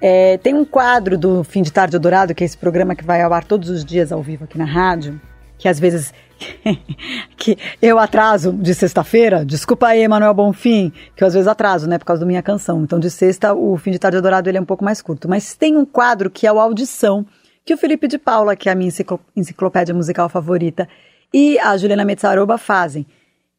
É, 0.00 0.38
tem 0.38 0.54
um 0.54 0.64
quadro 0.64 1.18
do 1.18 1.42
Fim 1.44 1.62
de 1.62 1.72
Tarde 1.72 1.96
Eldorado, 1.96 2.34
que 2.34 2.44
é 2.44 2.46
esse 2.46 2.56
programa 2.56 2.94
que 2.94 3.04
vai 3.04 3.20
ao 3.22 3.32
ar 3.32 3.44
todos 3.44 3.68
os 3.68 3.84
dias 3.84 4.12
ao 4.12 4.22
vivo 4.22 4.44
aqui 4.44 4.56
na 4.56 4.64
rádio, 4.64 5.20
que 5.58 5.68
às 5.68 5.78
vezes 5.78 6.14
que 7.36 7.58
eu 7.82 7.98
atraso 7.98 8.52
de 8.52 8.74
sexta-feira, 8.74 9.44
desculpa 9.44 9.88
aí, 9.88 10.02
Emanuel 10.02 10.32
Bonfim, 10.32 10.92
que 11.16 11.22
eu 11.22 11.28
às 11.28 11.34
vezes 11.34 11.48
atraso, 11.48 11.88
né, 11.88 11.98
por 11.98 12.04
causa 12.04 12.20
da 12.20 12.26
minha 12.26 12.42
canção. 12.42 12.82
Então, 12.82 12.98
de 12.98 13.10
sexta, 13.10 13.52
o 13.52 13.76
Fim 13.76 13.90
de 13.90 13.98
Tarde 13.98 14.16
Eldorado 14.16 14.48
ele 14.48 14.58
é 14.58 14.60
um 14.60 14.64
pouco 14.64 14.84
mais 14.84 15.02
curto. 15.02 15.28
Mas 15.28 15.54
tem 15.54 15.76
um 15.76 15.84
quadro 15.84 16.30
que 16.30 16.46
é 16.46 16.52
o 16.52 16.60
Audição, 16.60 17.26
que 17.64 17.74
o 17.74 17.76
Felipe 17.76 18.06
de 18.06 18.18
Paula, 18.18 18.56
que 18.56 18.68
é 18.68 18.72
a 18.72 18.74
minha 18.74 18.88
enciclo- 18.88 19.20
enciclopédia 19.36 19.94
musical 19.94 20.28
favorita, 20.28 20.88
e 21.34 21.58
a 21.58 21.76
Juliana 21.76 22.04
Metzaroba 22.04 22.56
fazem. 22.56 23.04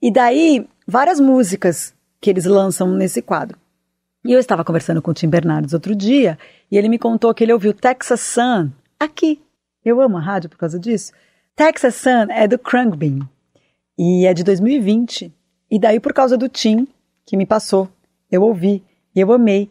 E 0.01 0.11
daí, 0.11 0.65
várias 0.87 1.19
músicas 1.19 1.93
que 2.21 2.29
eles 2.29 2.45
lançam 2.45 2.87
nesse 2.87 3.21
quadro. 3.21 3.57
E 4.25 4.33
eu 4.33 4.39
estava 4.39 4.63
conversando 4.63 5.01
com 5.01 5.11
o 5.11 5.13
Tim 5.13 5.29
Bernardes 5.29 5.73
outro 5.73 5.95
dia, 5.95 6.37
e 6.71 6.77
ele 6.77 6.89
me 6.89 6.97
contou 6.97 7.33
que 7.33 7.43
ele 7.43 7.53
ouviu 7.53 7.73
Texas 7.73 8.21
Sun 8.21 8.71
aqui. 8.99 9.41
Eu 9.83 10.01
amo 10.01 10.17
a 10.17 10.21
rádio 10.21 10.49
por 10.49 10.57
causa 10.57 10.79
disso. 10.79 11.11
Texas 11.59 11.95
Sun 11.95 12.31
é 12.31 12.47
do 12.47 12.57
Krungbin 12.57 13.19
e 13.97 14.25
é 14.25 14.33
de 14.33 14.45
2020. 14.45 15.29
E 15.69 15.77
daí, 15.77 15.99
por 15.99 16.13
causa 16.13 16.37
do 16.37 16.47
Tim, 16.47 16.87
que 17.25 17.35
me 17.35 17.45
passou, 17.45 17.89
eu 18.31 18.43
ouvi 18.43 18.81
e 19.13 19.19
eu 19.19 19.29
amei. 19.33 19.69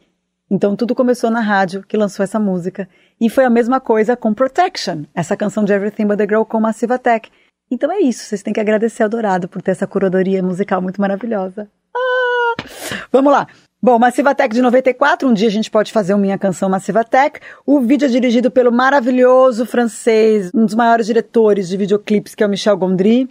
Então, 0.50 0.76
tudo 0.76 0.94
começou 0.94 1.30
na 1.30 1.40
rádio 1.40 1.82
que 1.82 1.96
lançou 1.96 2.22
essa 2.22 2.38
música. 2.38 2.86
E 3.18 3.30
foi 3.30 3.46
a 3.46 3.48
mesma 3.48 3.80
coisa 3.80 4.14
com 4.18 4.34
Protection, 4.34 5.04
essa 5.14 5.34
canção 5.34 5.64
de 5.64 5.72
Everything 5.72 6.06
But 6.06 6.18
The 6.18 6.26
Girl 6.26 6.42
com 6.42 6.60
Massive 6.60 6.92
Attack. 6.92 7.30
Então 7.70 7.90
é 7.90 8.00
isso, 8.00 8.24
vocês 8.24 8.42
têm 8.42 8.52
que 8.52 8.60
agradecer 8.60 9.02
ao 9.02 9.08
Dourado 9.08 9.48
por 9.48 9.62
ter 9.62 9.70
essa 9.70 9.86
curadoria 9.86 10.42
musical 10.42 10.82
muito 10.82 11.00
maravilhosa. 11.00 11.70
Ah! 11.96 12.64
Vamos 13.10 13.32
lá. 13.32 13.46
Bom, 13.80 13.96
Massive 13.96 14.28
Attack 14.28 14.52
de 14.52 14.60
94, 14.60 15.28
um 15.28 15.32
dia 15.32 15.46
a 15.46 15.50
gente 15.50 15.70
pode 15.70 15.92
fazer 15.92 16.12
uma 16.12 16.20
minha 16.20 16.36
canção 16.36 16.68
Massive 16.68 16.98
Attack. 16.98 17.38
O 17.64 17.80
vídeo 17.80 18.06
é 18.06 18.08
dirigido 18.08 18.50
pelo 18.50 18.72
maravilhoso 18.72 19.64
francês, 19.64 20.50
um 20.52 20.66
dos 20.66 20.74
maiores 20.74 21.06
diretores 21.06 21.68
de 21.68 21.76
videoclipes, 21.76 22.34
que 22.34 22.42
é 22.42 22.46
o 22.46 22.50
Michel 22.50 22.76
Gondry. 22.76 23.30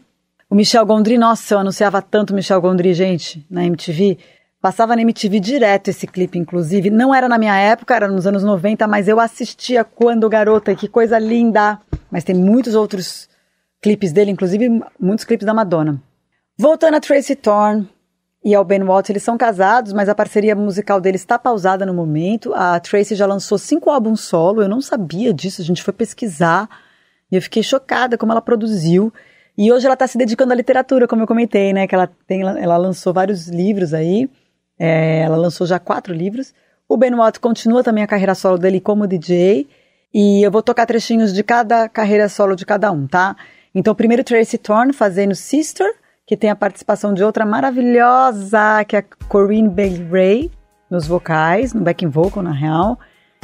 O 0.49 0.55
Michel 0.55 0.85
Gondry, 0.85 1.17
nossa, 1.17 1.53
eu 1.53 1.59
anunciava 1.59 2.01
tanto 2.01 2.33
Michel 2.33 2.61
Gondry, 2.61 2.93
gente, 2.93 3.45
na 3.51 3.65
MTV. 3.65 4.19
Passava 4.61 4.95
na 4.95 5.01
MTV 5.01 5.37
direto 5.41 5.89
esse 5.89 6.07
clipe, 6.07 6.39
inclusive. 6.39 6.89
Não 6.89 7.13
era 7.13 7.27
na 7.27 7.37
minha 7.37 7.57
época, 7.57 7.93
era 7.93 8.07
nos 8.07 8.25
anos 8.25 8.41
90, 8.41 8.87
mas 8.87 9.09
eu 9.09 9.19
assistia 9.19 9.83
quando 9.83 10.29
garota, 10.29 10.73
que 10.73 10.87
coisa 10.87 11.19
linda. 11.19 11.77
Mas 12.09 12.23
tem 12.23 12.33
muitos 12.33 12.73
outros 12.73 13.27
clipes 13.81 14.13
dele, 14.13 14.31
inclusive 14.31 14.81
muitos 14.97 15.25
clipes 15.25 15.45
da 15.45 15.53
Madonna. 15.53 16.01
Voltando 16.57 16.95
a 16.95 17.01
Tracy 17.01 17.35
Thorn 17.35 17.85
e 18.43 18.53
ao 18.55 18.63
Ben 18.63 18.83
Watts, 18.83 19.09
eles 19.09 19.23
são 19.23 19.37
casados, 19.37 19.91
mas 19.93 20.07
a 20.07 20.15
parceria 20.15 20.55
musical 20.55 21.01
deles 21.01 21.21
está 21.21 21.37
pausada 21.37 21.85
no 21.85 21.93
momento. 21.93 22.53
A 22.53 22.79
Tracy 22.79 23.15
já 23.15 23.25
lançou 23.25 23.57
cinco 23.57 23.89
álbuns 23.89 24.21
solo, 24.21 24.61
eu 24.61 24.69
não 24.69 24.79
sabia 24.79 25.33
disso, 25.33 25.61
a 25.61 25.65
gente 25.65 25.83
foi 25.83 25.93
pesquisar 25.93 26.69
e 27.31 27.35
eu 27.35 27.41
fiquei 27.41 27.63
chocada 27.63 28.17
como 28.17 28.31
ela 28.31 28.41
produziu. 28.41 29.11
E 29.57 29.71
hoje 29.71 29.85
ela 29.85 29.95
está 29.95 30.07
se 30.07 30.17
dedicando 30.17 30.53
à 30.53 30.55
literatura, 30.55 31.07
como 31.07 31.23
eu 31.23 31.27
comentei, 31.27 31.73
né? 31.73 31.87
Que 31.87 31.95
ela, 31.95 32.09
tem, 32.27 32.41
ela 32.41 32.77
lançou 32.77 33.11
vários 33.11 33.47
livros 33.47 33.93
aí, 33.93 34.29
é, 34.79 35.21
ela 35.21 35.35
lançou 35.35 35.65
já 35.65 35.79
quatro 35.79 36.13
livros. 36.13 36.53
O 36.87 36.95
Ben 36.95 37.13
Watts 37.15 37.39
continua 37.39 37.83
também 37.83 38.03
a 38.03 38.07
carreira 38.07 38.35
solo 38.35 38.57
dele 38.57 38.79
como 38.79 39.07
DJ. 39.07 39.67
E 40.13 40.45
eu 40.45 40.51
vou 40.51 40.61
tocar 40.61 40.85
trechinhos 40.85 41.33
de 41.33 41.43
cada 41.43 41.89
carreira 41.89 42.29
solo 42.29 42.55
de 42.55 42.65
cada 42.65 42.91
um, 42.91 43.07
tá? 43.07 43.35
Então, 43.75 43.93
primeiro 43.93 44.23
Tracy 44.23 44.57
Thorn 44.57 44.93
fazendo 44.93 45.35
Sister, 45.35 45.87
que 46.27 46.35
tem 46.35 46.49
a 46.49 46.55
participação 46.55 47.13
de 47.13 47.23
outra 47.23 47.45
maravilhosa, 47.45 48.83
que 48.85 48.97
é 48.97 48.99
a 48.99 49.03
Corinne 49.29 49.69
Bailey 49.69 50.05
Ray, 50.11 50.51
nos 50.89 51.07
vocais, 51.07 51.73
no 51.73 51.79
backing 51.81 52.09
vocal, 52.09 52.43
na 52.43 52.51
real. 52.51 52.99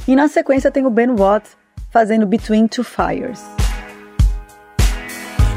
E 0.05 0.13
na 0.17 0.27
sequência 0.27 0.69
tem 0.69 0.85
o 0.85 0.89
Ben 0.89 1.15
Watts 1.15 1.55
fazendo 1.89 2.27
Between 2.27 2.67
Two 2.67 2.83
Fires. 2.83 3.41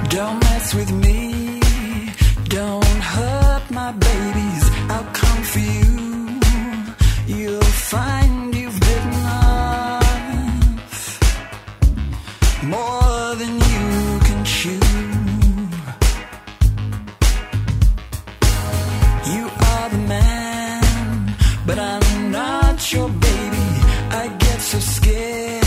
Don't 0.09 0.39
mess 0.45 0.73
with 0.73 0.93
me. 0.93 1.61
Don't 2.49 2.85
hurt 3.03 3.69
my 3.71 3.91
babies. 3.93 4.63
I'll 4.89 5.05
come 5.13 5.43
for 5.43 5.59
you. 5.59 6.39
You'll 7.27 7.61
find 7.63 8.36
your 22.93 23.09
baby. 23.09 23.67
I 24.11 24.29
get 24.39 24.61
so 24.61 24.79
scared. 24.79 25.66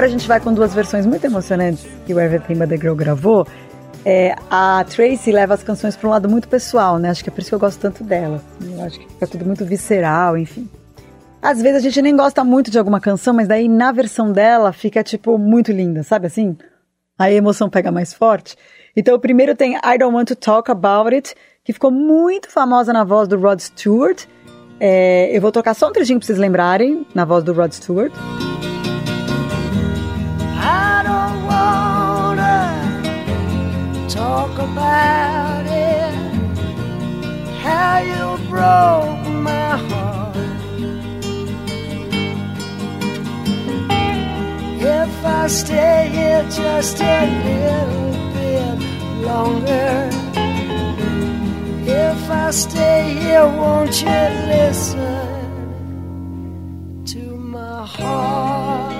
Agora 0.00 0.08
a 0.08 0.12
gente 0.12 0.26
vai 0.26 0.40
com 0.40 0.54
duas 0.54 0.72
versões 0.72 1.04
muito 1.04 1.26
emocionantes 1.26 1.86
que 2.06 2.14
o 2.14 2.18
Everything 2.18 2.54
But 2.54 2.70
The 2.70 2.78
Girl 2.78 2.94
gravou. 2.94 3.46
É, 4.02 4.34
a 4.50 4.82
Tracy 4.88 5.30
leva 5.30 5.52
as 5.52 5.62
canções 5.62 5.94
para 5.94 6.08
um 6.08 6.10
lado 6.10 6.26
muito 6.26 6.48
pessoal, 6.48 6.98
né? 6.98 7.10
Acho 7.10 7.22
que 7.22 7.28
é 7.28 7.30
por 7.30 7.42
isso 7.42 7.50
que 7.50 7.54
eu 7.54 7.58
gosto 7.58 7.78
tanto 7.78 8.02
dela. 8.02 8.42
Eu 8.62 8.82
acho 8.82 8.98
que 8.98 9.06
fica 9.06 9.26
tudo 9.26 9.44
muito 9.44 9.62
visceral, 9.62 10.38
enfim. 10.38 10.66
Às 11.42 11.60
vezes 11.60 11.76
a 11.76 11.80
gente 11.80 12.00
nem 12.00 12.16
gosta 12.16 12.42
muito 12.42 12.70
de 12.70 12.78
alguma 12.78 12.98
canção, 12.98 13.34
mas 13.34 13.46
daí 13.46 13.68
na 13.68 13.92
versão 13.92 14.32
dela 14.32 14.72
fica, 14.72 15.02
tipo, 15.02 15.36
muito 15.36 15.70
linda, 15.70 16.02
sabe 16.02 16.28
assim? 16.28 16.56
Aí 17.18 17.34
a 17.34 17.36
emoção 17.36 17.68
pega 17.68 17.92
mais 17.92 18.14
forte. 18.14 18.56
Então 18.96 19.14
o 19.14 19.20
primeiro 19.20 19.54
tem 19.54 19.76
I 19.76 19.98
Don't 19.98 20.16
Want 20.16 20.28
to 20.28 20.34
Talk 20.34 20.70
About 20.70 21.14
It, 21.14 21.34
que 21.62 21.74
ficou 21.74 21.90
muito 21.90 22.50
famosa 22.50 22.90
na 22.90 23.04
voz 23.04 23.28
do 23.28 23.38
Rod 23.38 23.60
Stewart. 23.60 24.24
É, 24.80 25.28
eu 25.36 25.42
vou 25.42 25.52
tocar 25.52 25.74
só 25.74 25.90
um 25.90 25.92
trechinho 25.92 26.18
pra 26.18 26.26
vocês 26.26 26.38
lembrarem, 26.38 27.06
na 27.14 27.26
voz 27.26 27.44
do 27.44 27.52
Rod 27.52 27.72
Stewart. 27.72 28.14
Talk 34.10 34.58
about 34.58 35.64
it. 35.66 36.12
How 37.62 37.98
you 38.00 38.38
broke 38.48 39.24
my 39.48 39.76
heart. 39.88 40.36
If 44.82 45.24
I 45.24 45.46
stay 45.46 46.08
here 46.12 46.42
just 46.50 47.00
a 47.00 47.20
little 47.46 48.12
bit 48.34 48.78
longer. 49.24 50.10
If 51.86 52.30
I 52.30 52.50
stay 52.50 53.14
here, 53.20 53.46
won't 53.46 54.02
you 54.02 54.20
listen 54.54 55.44
to 57.06 57.22
my 57.36 57.86
heart? 57.86 58.90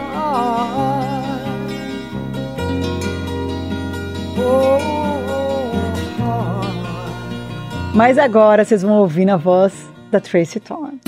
Mas 7.94 8.18
agora 8.18 8.64
vocês 8.64 8.82
vão 8.82 9.00
ouvir 9.00 9.24
na 9.24 9.36
voz 9.36 9.72
da 10.10 10.20
Tracy 10.20 10.60
Thorn. 10.60 10.98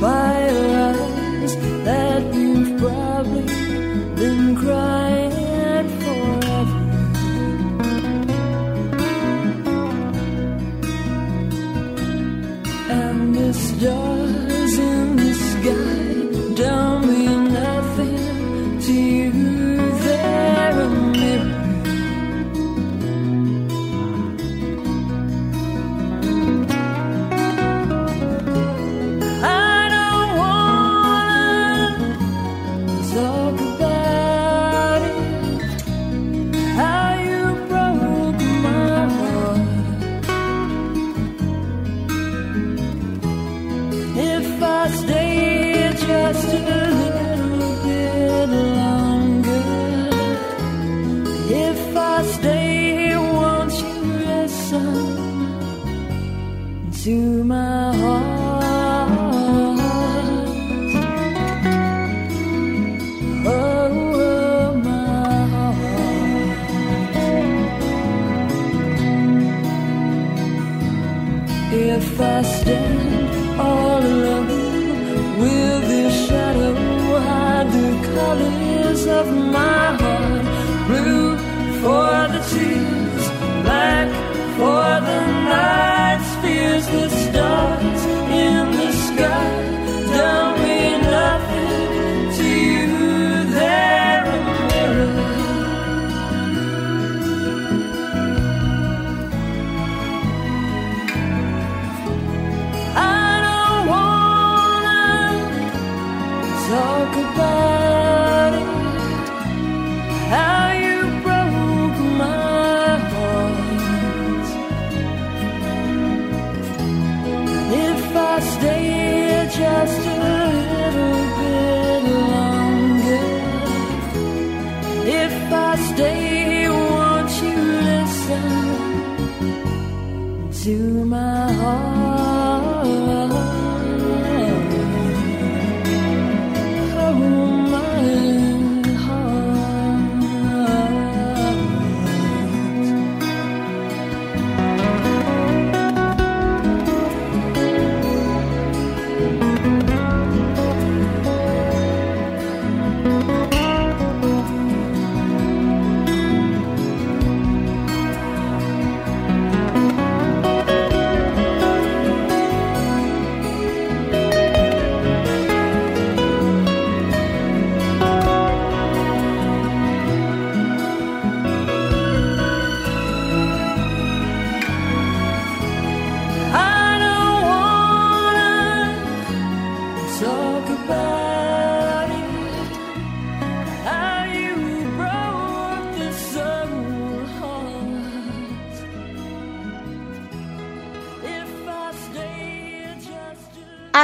By 0.00 0.50
your 0.50 0.76
eyes 0.78 1.56
that 1.84 2.34
you've 2.34 2.76
probably 2.76 3.44
been 4.16 4.31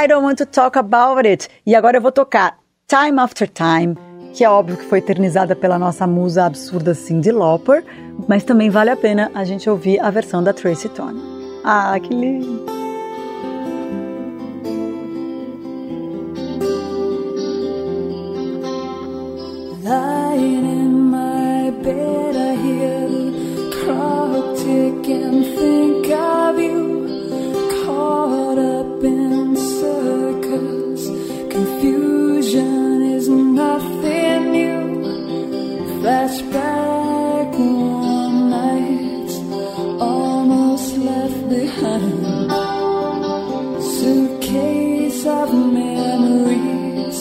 Don't 0.09 0.25
Want 0.25 0.37
to 0.37 0.47
Talk 0.47 0.79
About 0.79 1.29
It. 1.29 1.49
E 1.67 1.75
agora 1.75 1.99
eu 1.99 2.01
vou 2.01 2.11
tocar 2.11 2.59
Time 2.87 3.21
After 3.21 3.47
Time, 3.47 3.95
que 4.33 4.43
é 4.43 4.49
óbvio 4.49 4.79
que 4.79 4.85
foi 4.85 5.01
eternizada 5.01 5.55
pela 5.55 5.79
nossa 5.79 6.07
musa 6.07 6.47
absurda 6.47 6.95
Cyndi 6.95 7.31
Lauper, 7.31 7.85
mas 8.27 8.43
também 8.43 8.71
vale 8.71 8.89
a 8.89 8.97
pena 8.97 9.31
a 9.35 9.45
gente 9.45 9.69
ouvir 9.69 10.01
a 10.01 10.09
versão 10.09 10.43
da 10.43 10.55
Tracy 10.55 10.89
Tony. 10.89 11.21
Ah, 11.63 11.99
que 12.01 12.15
lindo! 12.15 12.68
Flashback 36.39 37.59
warm 37.59 38.51
nights 38.51 39.39
almost 40.01 40.97
left 40.99 41.49
behind. 41.49 42.53
Suitcase 43.83 45.27
of 45.27 45.53
memories. 45.53 47.19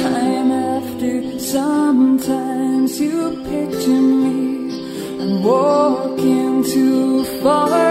Time 0.00 0.50
after 0.50 1.38
sometimes 1.38 2.98
you 2.98 3.44
picture 3.50 4.02
me. 4.24 5.42
Walking 5.42 6.64
too 6.64 7.24
far 7.42 7.85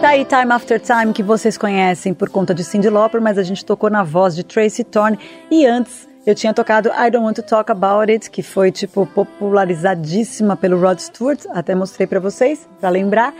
Tá 0.00 0.08
aí 0.08 0.24
Time 0.24 0.52
After 0.52 0.80
Time, 0.80 1.12
que 1.12 1.22
vocês 1.22 1.58
conhecem 1.58 2.14
por 2.14 2.30
conta 2.30 2.54
de 2.54 2.64
Cyndi 2.64 2.88
Lauper, 2.88 3.20
mas 3.20 3.36
a 3.36 3.42
gente 3.42 3.64
tocou 3.64 3.90
na 3.90 4.02
voz 4.02 4.34
de 4.34 4.42
Tracy 4.42 4.82
Thorn. 4.82 5.18
E 5.50 5.66
antes 5.66 6.08
eu 6.26 6.34
tinha 6.34 6.54
tocado 6.54 6.88
I 6.88 7.10
Don't 7.10 7.24
Want 7.24 7.36
to 7.36 7.42
Talk 7.42 7.70
About 7.70 8.10
It, 8.10 8.30
que 8.30 8.42
foi 8.42 8.72
tipo 8.72 9.06
popularizadíssima 9.06 10.56
pelo 10.56 10.80
Rod 10.80 10.98
Stewart, 10.98 11.44
até 11.50 11.74
mostrei 11.74 12.06
pra 12.06 12.18
vocês, 12.18 12.68
pra 12.80 12.88
lembrar. 12.88 13.34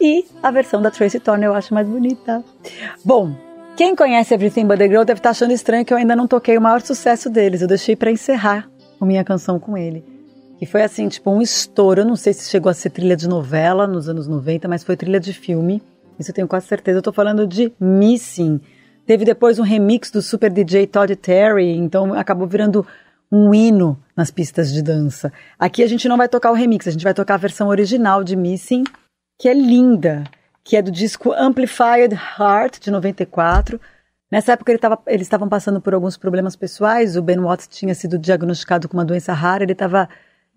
E 0.00 0.24
a 0.42 0.50
versão 0.50 0.82
da 0.82 0.90
Tracy 0.90 1.20
Thorn 1.20 1.44
eu 1.44 1.54
acho 1.54 1.72
mais 1.72 1.86
bonita. 1.86 2.42
Bom, 3.04 3.32
quem 3.76 3.94
conhece 3.94 4.34
Everything 4.34 4.66
But 4.66 4.78
The 4.78 4.88
Girl 4.88 5.04
deve 5.04 5.20
estar 5.20 5.30
achando 5.30 5.52
estranho 5.52 5.84
que 5.84 5.92
eu 5.92 5.96
ainda 5.96 6.16
não 6.16 6.26
toquei 6.26 6.58
o 6.58 6.60
maior 6.60 6.80
sucesso 6.80 7.30
deles. 7.30 7.62
Eu 7.62 7.68
deixei 7.68 7.96
pra 7.96 8.10
encerrar 8.10 8.68
a 9.00 9.06
minha 9.06 9.24
canção 9.24 9.58
com 9.58 9.76
ele. 9.76 10.19
Que 10.60 10.66
foi 10.66 10.82
assim, 10.82 11.08
tipo 11.08 11.30
um 11.30 11.40
estouro. 11.40 12.02
Eu 12.02 12.04
não 12.04 12.16
sei 12.16 12.34
se 12.34 12.50
chegou 12.50 12.68
a 12.68 12.74
ser 12.74 12.90
trilha 12.90 13.16
de 13.16 13.26
novela 13.26 13.86
nos 13.86 14.10
anos 14.10 14.28
90, 14.28 14.68
mas 14.68 14.84
foi 14.84 14.94
trilha 14.94 15.18
de 15.18 15.32
filme. 15.32 15.82
Isso 16.18 16.30
eu 16.30 16.34
tenho 16.34 16.46
quase 16.46 16.66
certeza. 16.66 16.98
Eu 16.98 17.02
tô 17.02 17.14
falando 17.14 17.46
de 17.46 17.72
Missing. 17.80 18.60
Teve 19.06 19.24
depois 19.24 19.58
um 19.58 19.62
remix 19.62 20.10
do 20.10 20.20
super 20.20 20.52
DJ 20.52 20.86
Todd 20.86 21.16
Terry, 21.16 21.70
então 21.78 22.12
acabou 22.12 22.46
virando 22.46 22.86
um 23.32 23.54
hino 23.54 23.98
nas 24.14 24.30
pistas 24.30 24.70
de 24.70 24.82
dança. 24.82 25.32
Aqui 25.58 25.82
a 25.82 25.86
gente 25.86 26.06
não 26.06 26.18
vai 26.18 26.28
tocar 26.28 26.50
o 26.50 26.54
remix, 26.54 26.86
a 26.86 26.90
gente 26.90 27.04
vai 27.04 27.14
tocar 27.14 27.36
a 27.36 27.38
versão 27.38 27.68
original 27.68 28.22
de 28.22 28.36
Missing, 28.36 28.84
que 29.40 29.48
é 29.48 29.54
linda, 29.54 30.24
que 30.62 30.76
é 30.76 30.82
do 30.82 30.90
disco 30.90 31.32
Amplified 31.32 32.12
Heart, 32.38 32.80
de 32.80 32.90
94. 32.90 33.80
Nessa 34.30 34.52
época 34.52 34.72
ele 34.72 34.78
tava, 34.78 35.00
eles 35.06 35.22
estavam 35.26 35.48
passando 35.48 35.80
por 35.80 35.94
alguns 35.94 36.18
problemas 36.18 36.54
pessoais, 36.54 37.16
o 37.16 37.22
Ben 37.22 37.40
Watts 37.40 37.66
tinha 37.66 37.94
sido 37.94 38.18
diagnosticado 38.18 38.90
com 38.90 38.98
uma 38.98 39.06
doença 39.06 39.32
rara, 39.32 39.62
ele 39.62 39.72
estava 39.72 40.06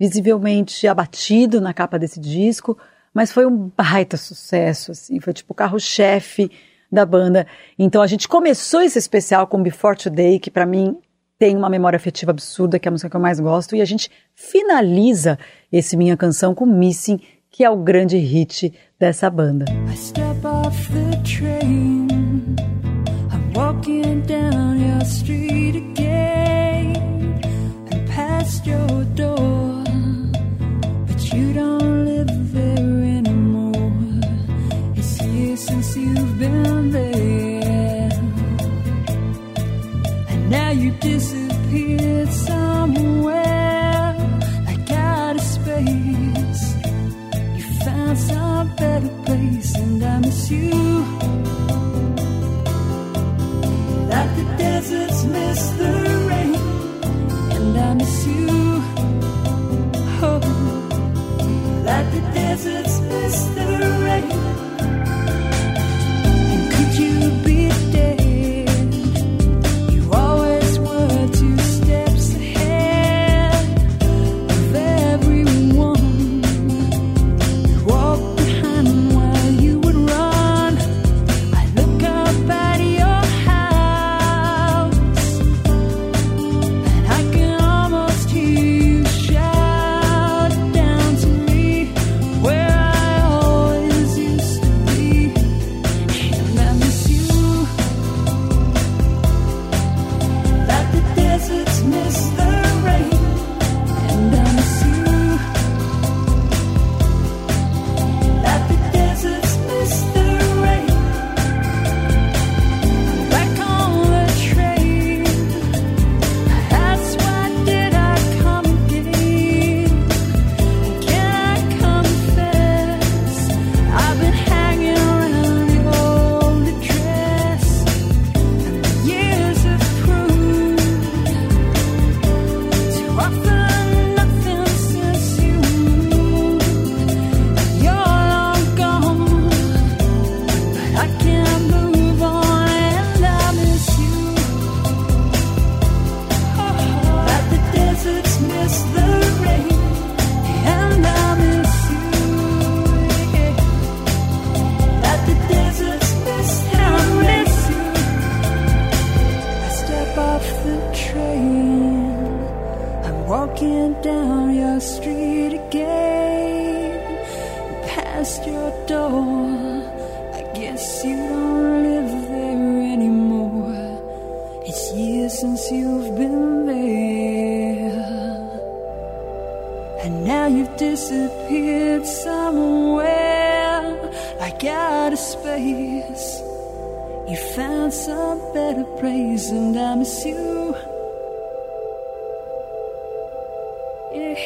visivelmente 0.04 0.86
abatido 0.86 1.62
na 1.62 1.74
capa 1.74 1.98
desse 1.98 2.20
disco, 2.20 2.78
mas 3.14 3.32
foi 3.32 3.46
um 3.46 3.72
baita 3.78 4.18
sucesso, 4.18 4.92
assim, 4.92 5.18
foi 5.22 5.32
tipo 5.32 5.54
o 5.54 5.56
carro-chefe 5.56 6.52
da 6.92 7.06
banda. 7.06 7.48
Então 7.80 8.02
a 8.02 8.08
gente 8.08 8.28
começou 8.28 8.82
esse 8.82 9.00
especial 9.00 9.48
com 9.48 9.64
Before 9.64 9.98
Today, 9.98 10.40
que 10.40 10.52
para 10.52 10.66
mim 10.66 10.98
tem 11.40 11.56
uma 11.56 11.70
memória 11.70 11.96
afetiva 11.96 12.32
absurda, 12.32 12.78
que 12.78 12.86
é 12.86 12.90
a 12.90 12.92
música 12.92 13.10
que 13.10 13.16
eu 13.16 13.22
mais 13.22 13.40
gosto, 13.40 13.78
e 13.78 13.82
a 13.82 13.86
gente 13.86 14.12
finaliza 14.36 15.40
esse 15.72 15.96
minha 15.96 16.18
canção 16.18 16.54
com 16.54 16.66
Missing, 16.66 17.22
que 17.50 17.64
é 17.64 17.70
o 17.70 17.78
grande 17.78 18.18
hit 18.18 18.74
dessa 19.00 19.30
banda. 19.30 19.64
I 19.90 19.96
step 19.96 20.46
off 20.46 20.92
the 20.92 21.16
train. 21.24 22.08
I'm 23.32 23.54
walking 23.56 24.22
down 24.24 24.78
your 24.78 25.02
street 25.06 25.63
And 40.32 40.50
now 40.50 40.72
you 40.72 40.92
disappeared 40.92 42.30
somewhere 42.30 43.53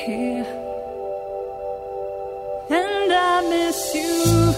Yeah. 0.07 0.45
And 2.69 3.11
I 3.11 3.41
miss 3.49 3.93
you. 3.93 4.53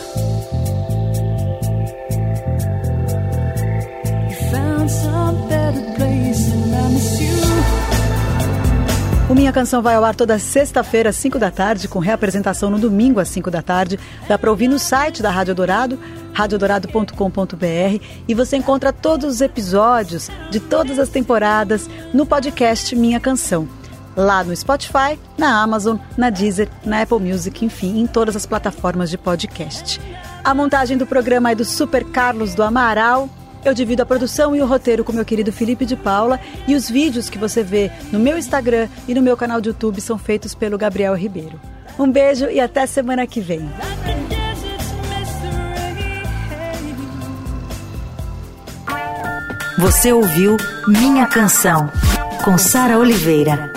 You 4.30 4.36
found 4.52 4.92
some 4.92 5.48
better 5.50 5.82
place, 5.96 6.52
and 6.54 6.76
I 6.76 6.94
miss 6.94 7.20
you. 7.20 7.30
O 9.28 9.34
Minha 9.34 9.52
Canção 9.52 9.82
vai 9.82 9.96
ao 9.96 10.06
ar 10.06 10.14
toda 10.16 10.38
sexta-feira, 10.38 11.10
às 11.10 11.16
5 11.16 11.40
da 11.40 11.50
tarde, 11.50 11.88
com 11.88 11.98
reapresentação 11.98 12.70
no 12.70 12.78
domingo, 12.78 13.20
às 13.20 13.30
5 13.30 13.50
da 13.50 13.64
tarde. 13.64 14.00
Dá 14.28 14.38
para 14.38 14.52
ouvir 14.52 14.68
no 14.68 14.78
site 14.78 15.24
da 15.24 15.32
Rádio 15.32 15.56
Dourado, 15.56 16.00
radiodorado.com.br 16.32 18.04
e 18.28 18.36
você 18.36 18.58
encontra 18.58 18.94
todos 18.94 19.34
os 19.34 19.42
episódios 19.42 20.30
de 20.52 20.60
todas 20.60 21.00
as 21.00 21.10
temporadas 21.10 21.90
no 22.14 22.24
podcast 22.24 22.96
Minha 22.96 23.20
Canção. 23.20 23.79
Lá 24.20 24.44
no 24.44 24.54
Spotify, 24.54 25.18
na 25.38 25.64
Amazon, 25.64 25.96
na 26.18 26.30
Deezer, 26.30 26.68
na 26.84 27.04
Apple 27.04 27.22
Music, 27.22 27.64
enfim, 27.64 28.02
em 28.02 28.06
todas 28.06 28.36
as 28.36 28.46
plataformas 28.46 29.10
de 29.10 29.18
podcast. 29.18 30.02
A 30.44 30.54
montagem 30.54 30.98
do 30.98 31.08
programa 31.08 31.52
é 31.52 31.56
do 31.56 31.64
Super 31.64 32.04
Carlos 32.04 32.54
do 32.54 32.62
Amaral. 32.62 33.30
Eu 33.64 33.74
divido 33.74 34.04
a 34.04 34.06
produção 34.06 34.54
e 34.54 34.62
o 34.62 34.66
roteiro 34.66 35.06
com 35.06 35.14
meu 35.14 35.24
querido 35.24 35.54
Felipe 35.54 35.86
de 35.86 35.96
Paula 35.96 36.38
e 36.68 36.76
os 36.76 36.90
vídeos 36.90 37.30
que 37.30 37.38
você 37.38 37.64
vê 37.64 37.90
no 38.12 38.20
meu 38.20 38.38
Instagram 38.38 38.90
e 39.08 39.14
no 39.14 39.22
meu 39.22 39.38
canal 39.38 39.62
de 39.62 39.70
YouTube 39.70 40.02
são 40.02 40.18
feitos 40.18 40.54
pelo 40.54 40.78
Gabriel 40.78 41.16
Ribeiro. 41.16 41.58
Um 41.98 42.12
beijo 42.12 42.48
e 42.48 42.60
até 42.60 42.86
semana 42.86 43.26
que 43.26 43.40
vem. 43.40 43.70
Você 49.78 50.12
ouviu 50.12 50.58
Minha 50.90 51.26
Canção, 51.26 51.90
com 52.44 52.58
Sara 52.58 53.00
Oliveira. 53.00 53.72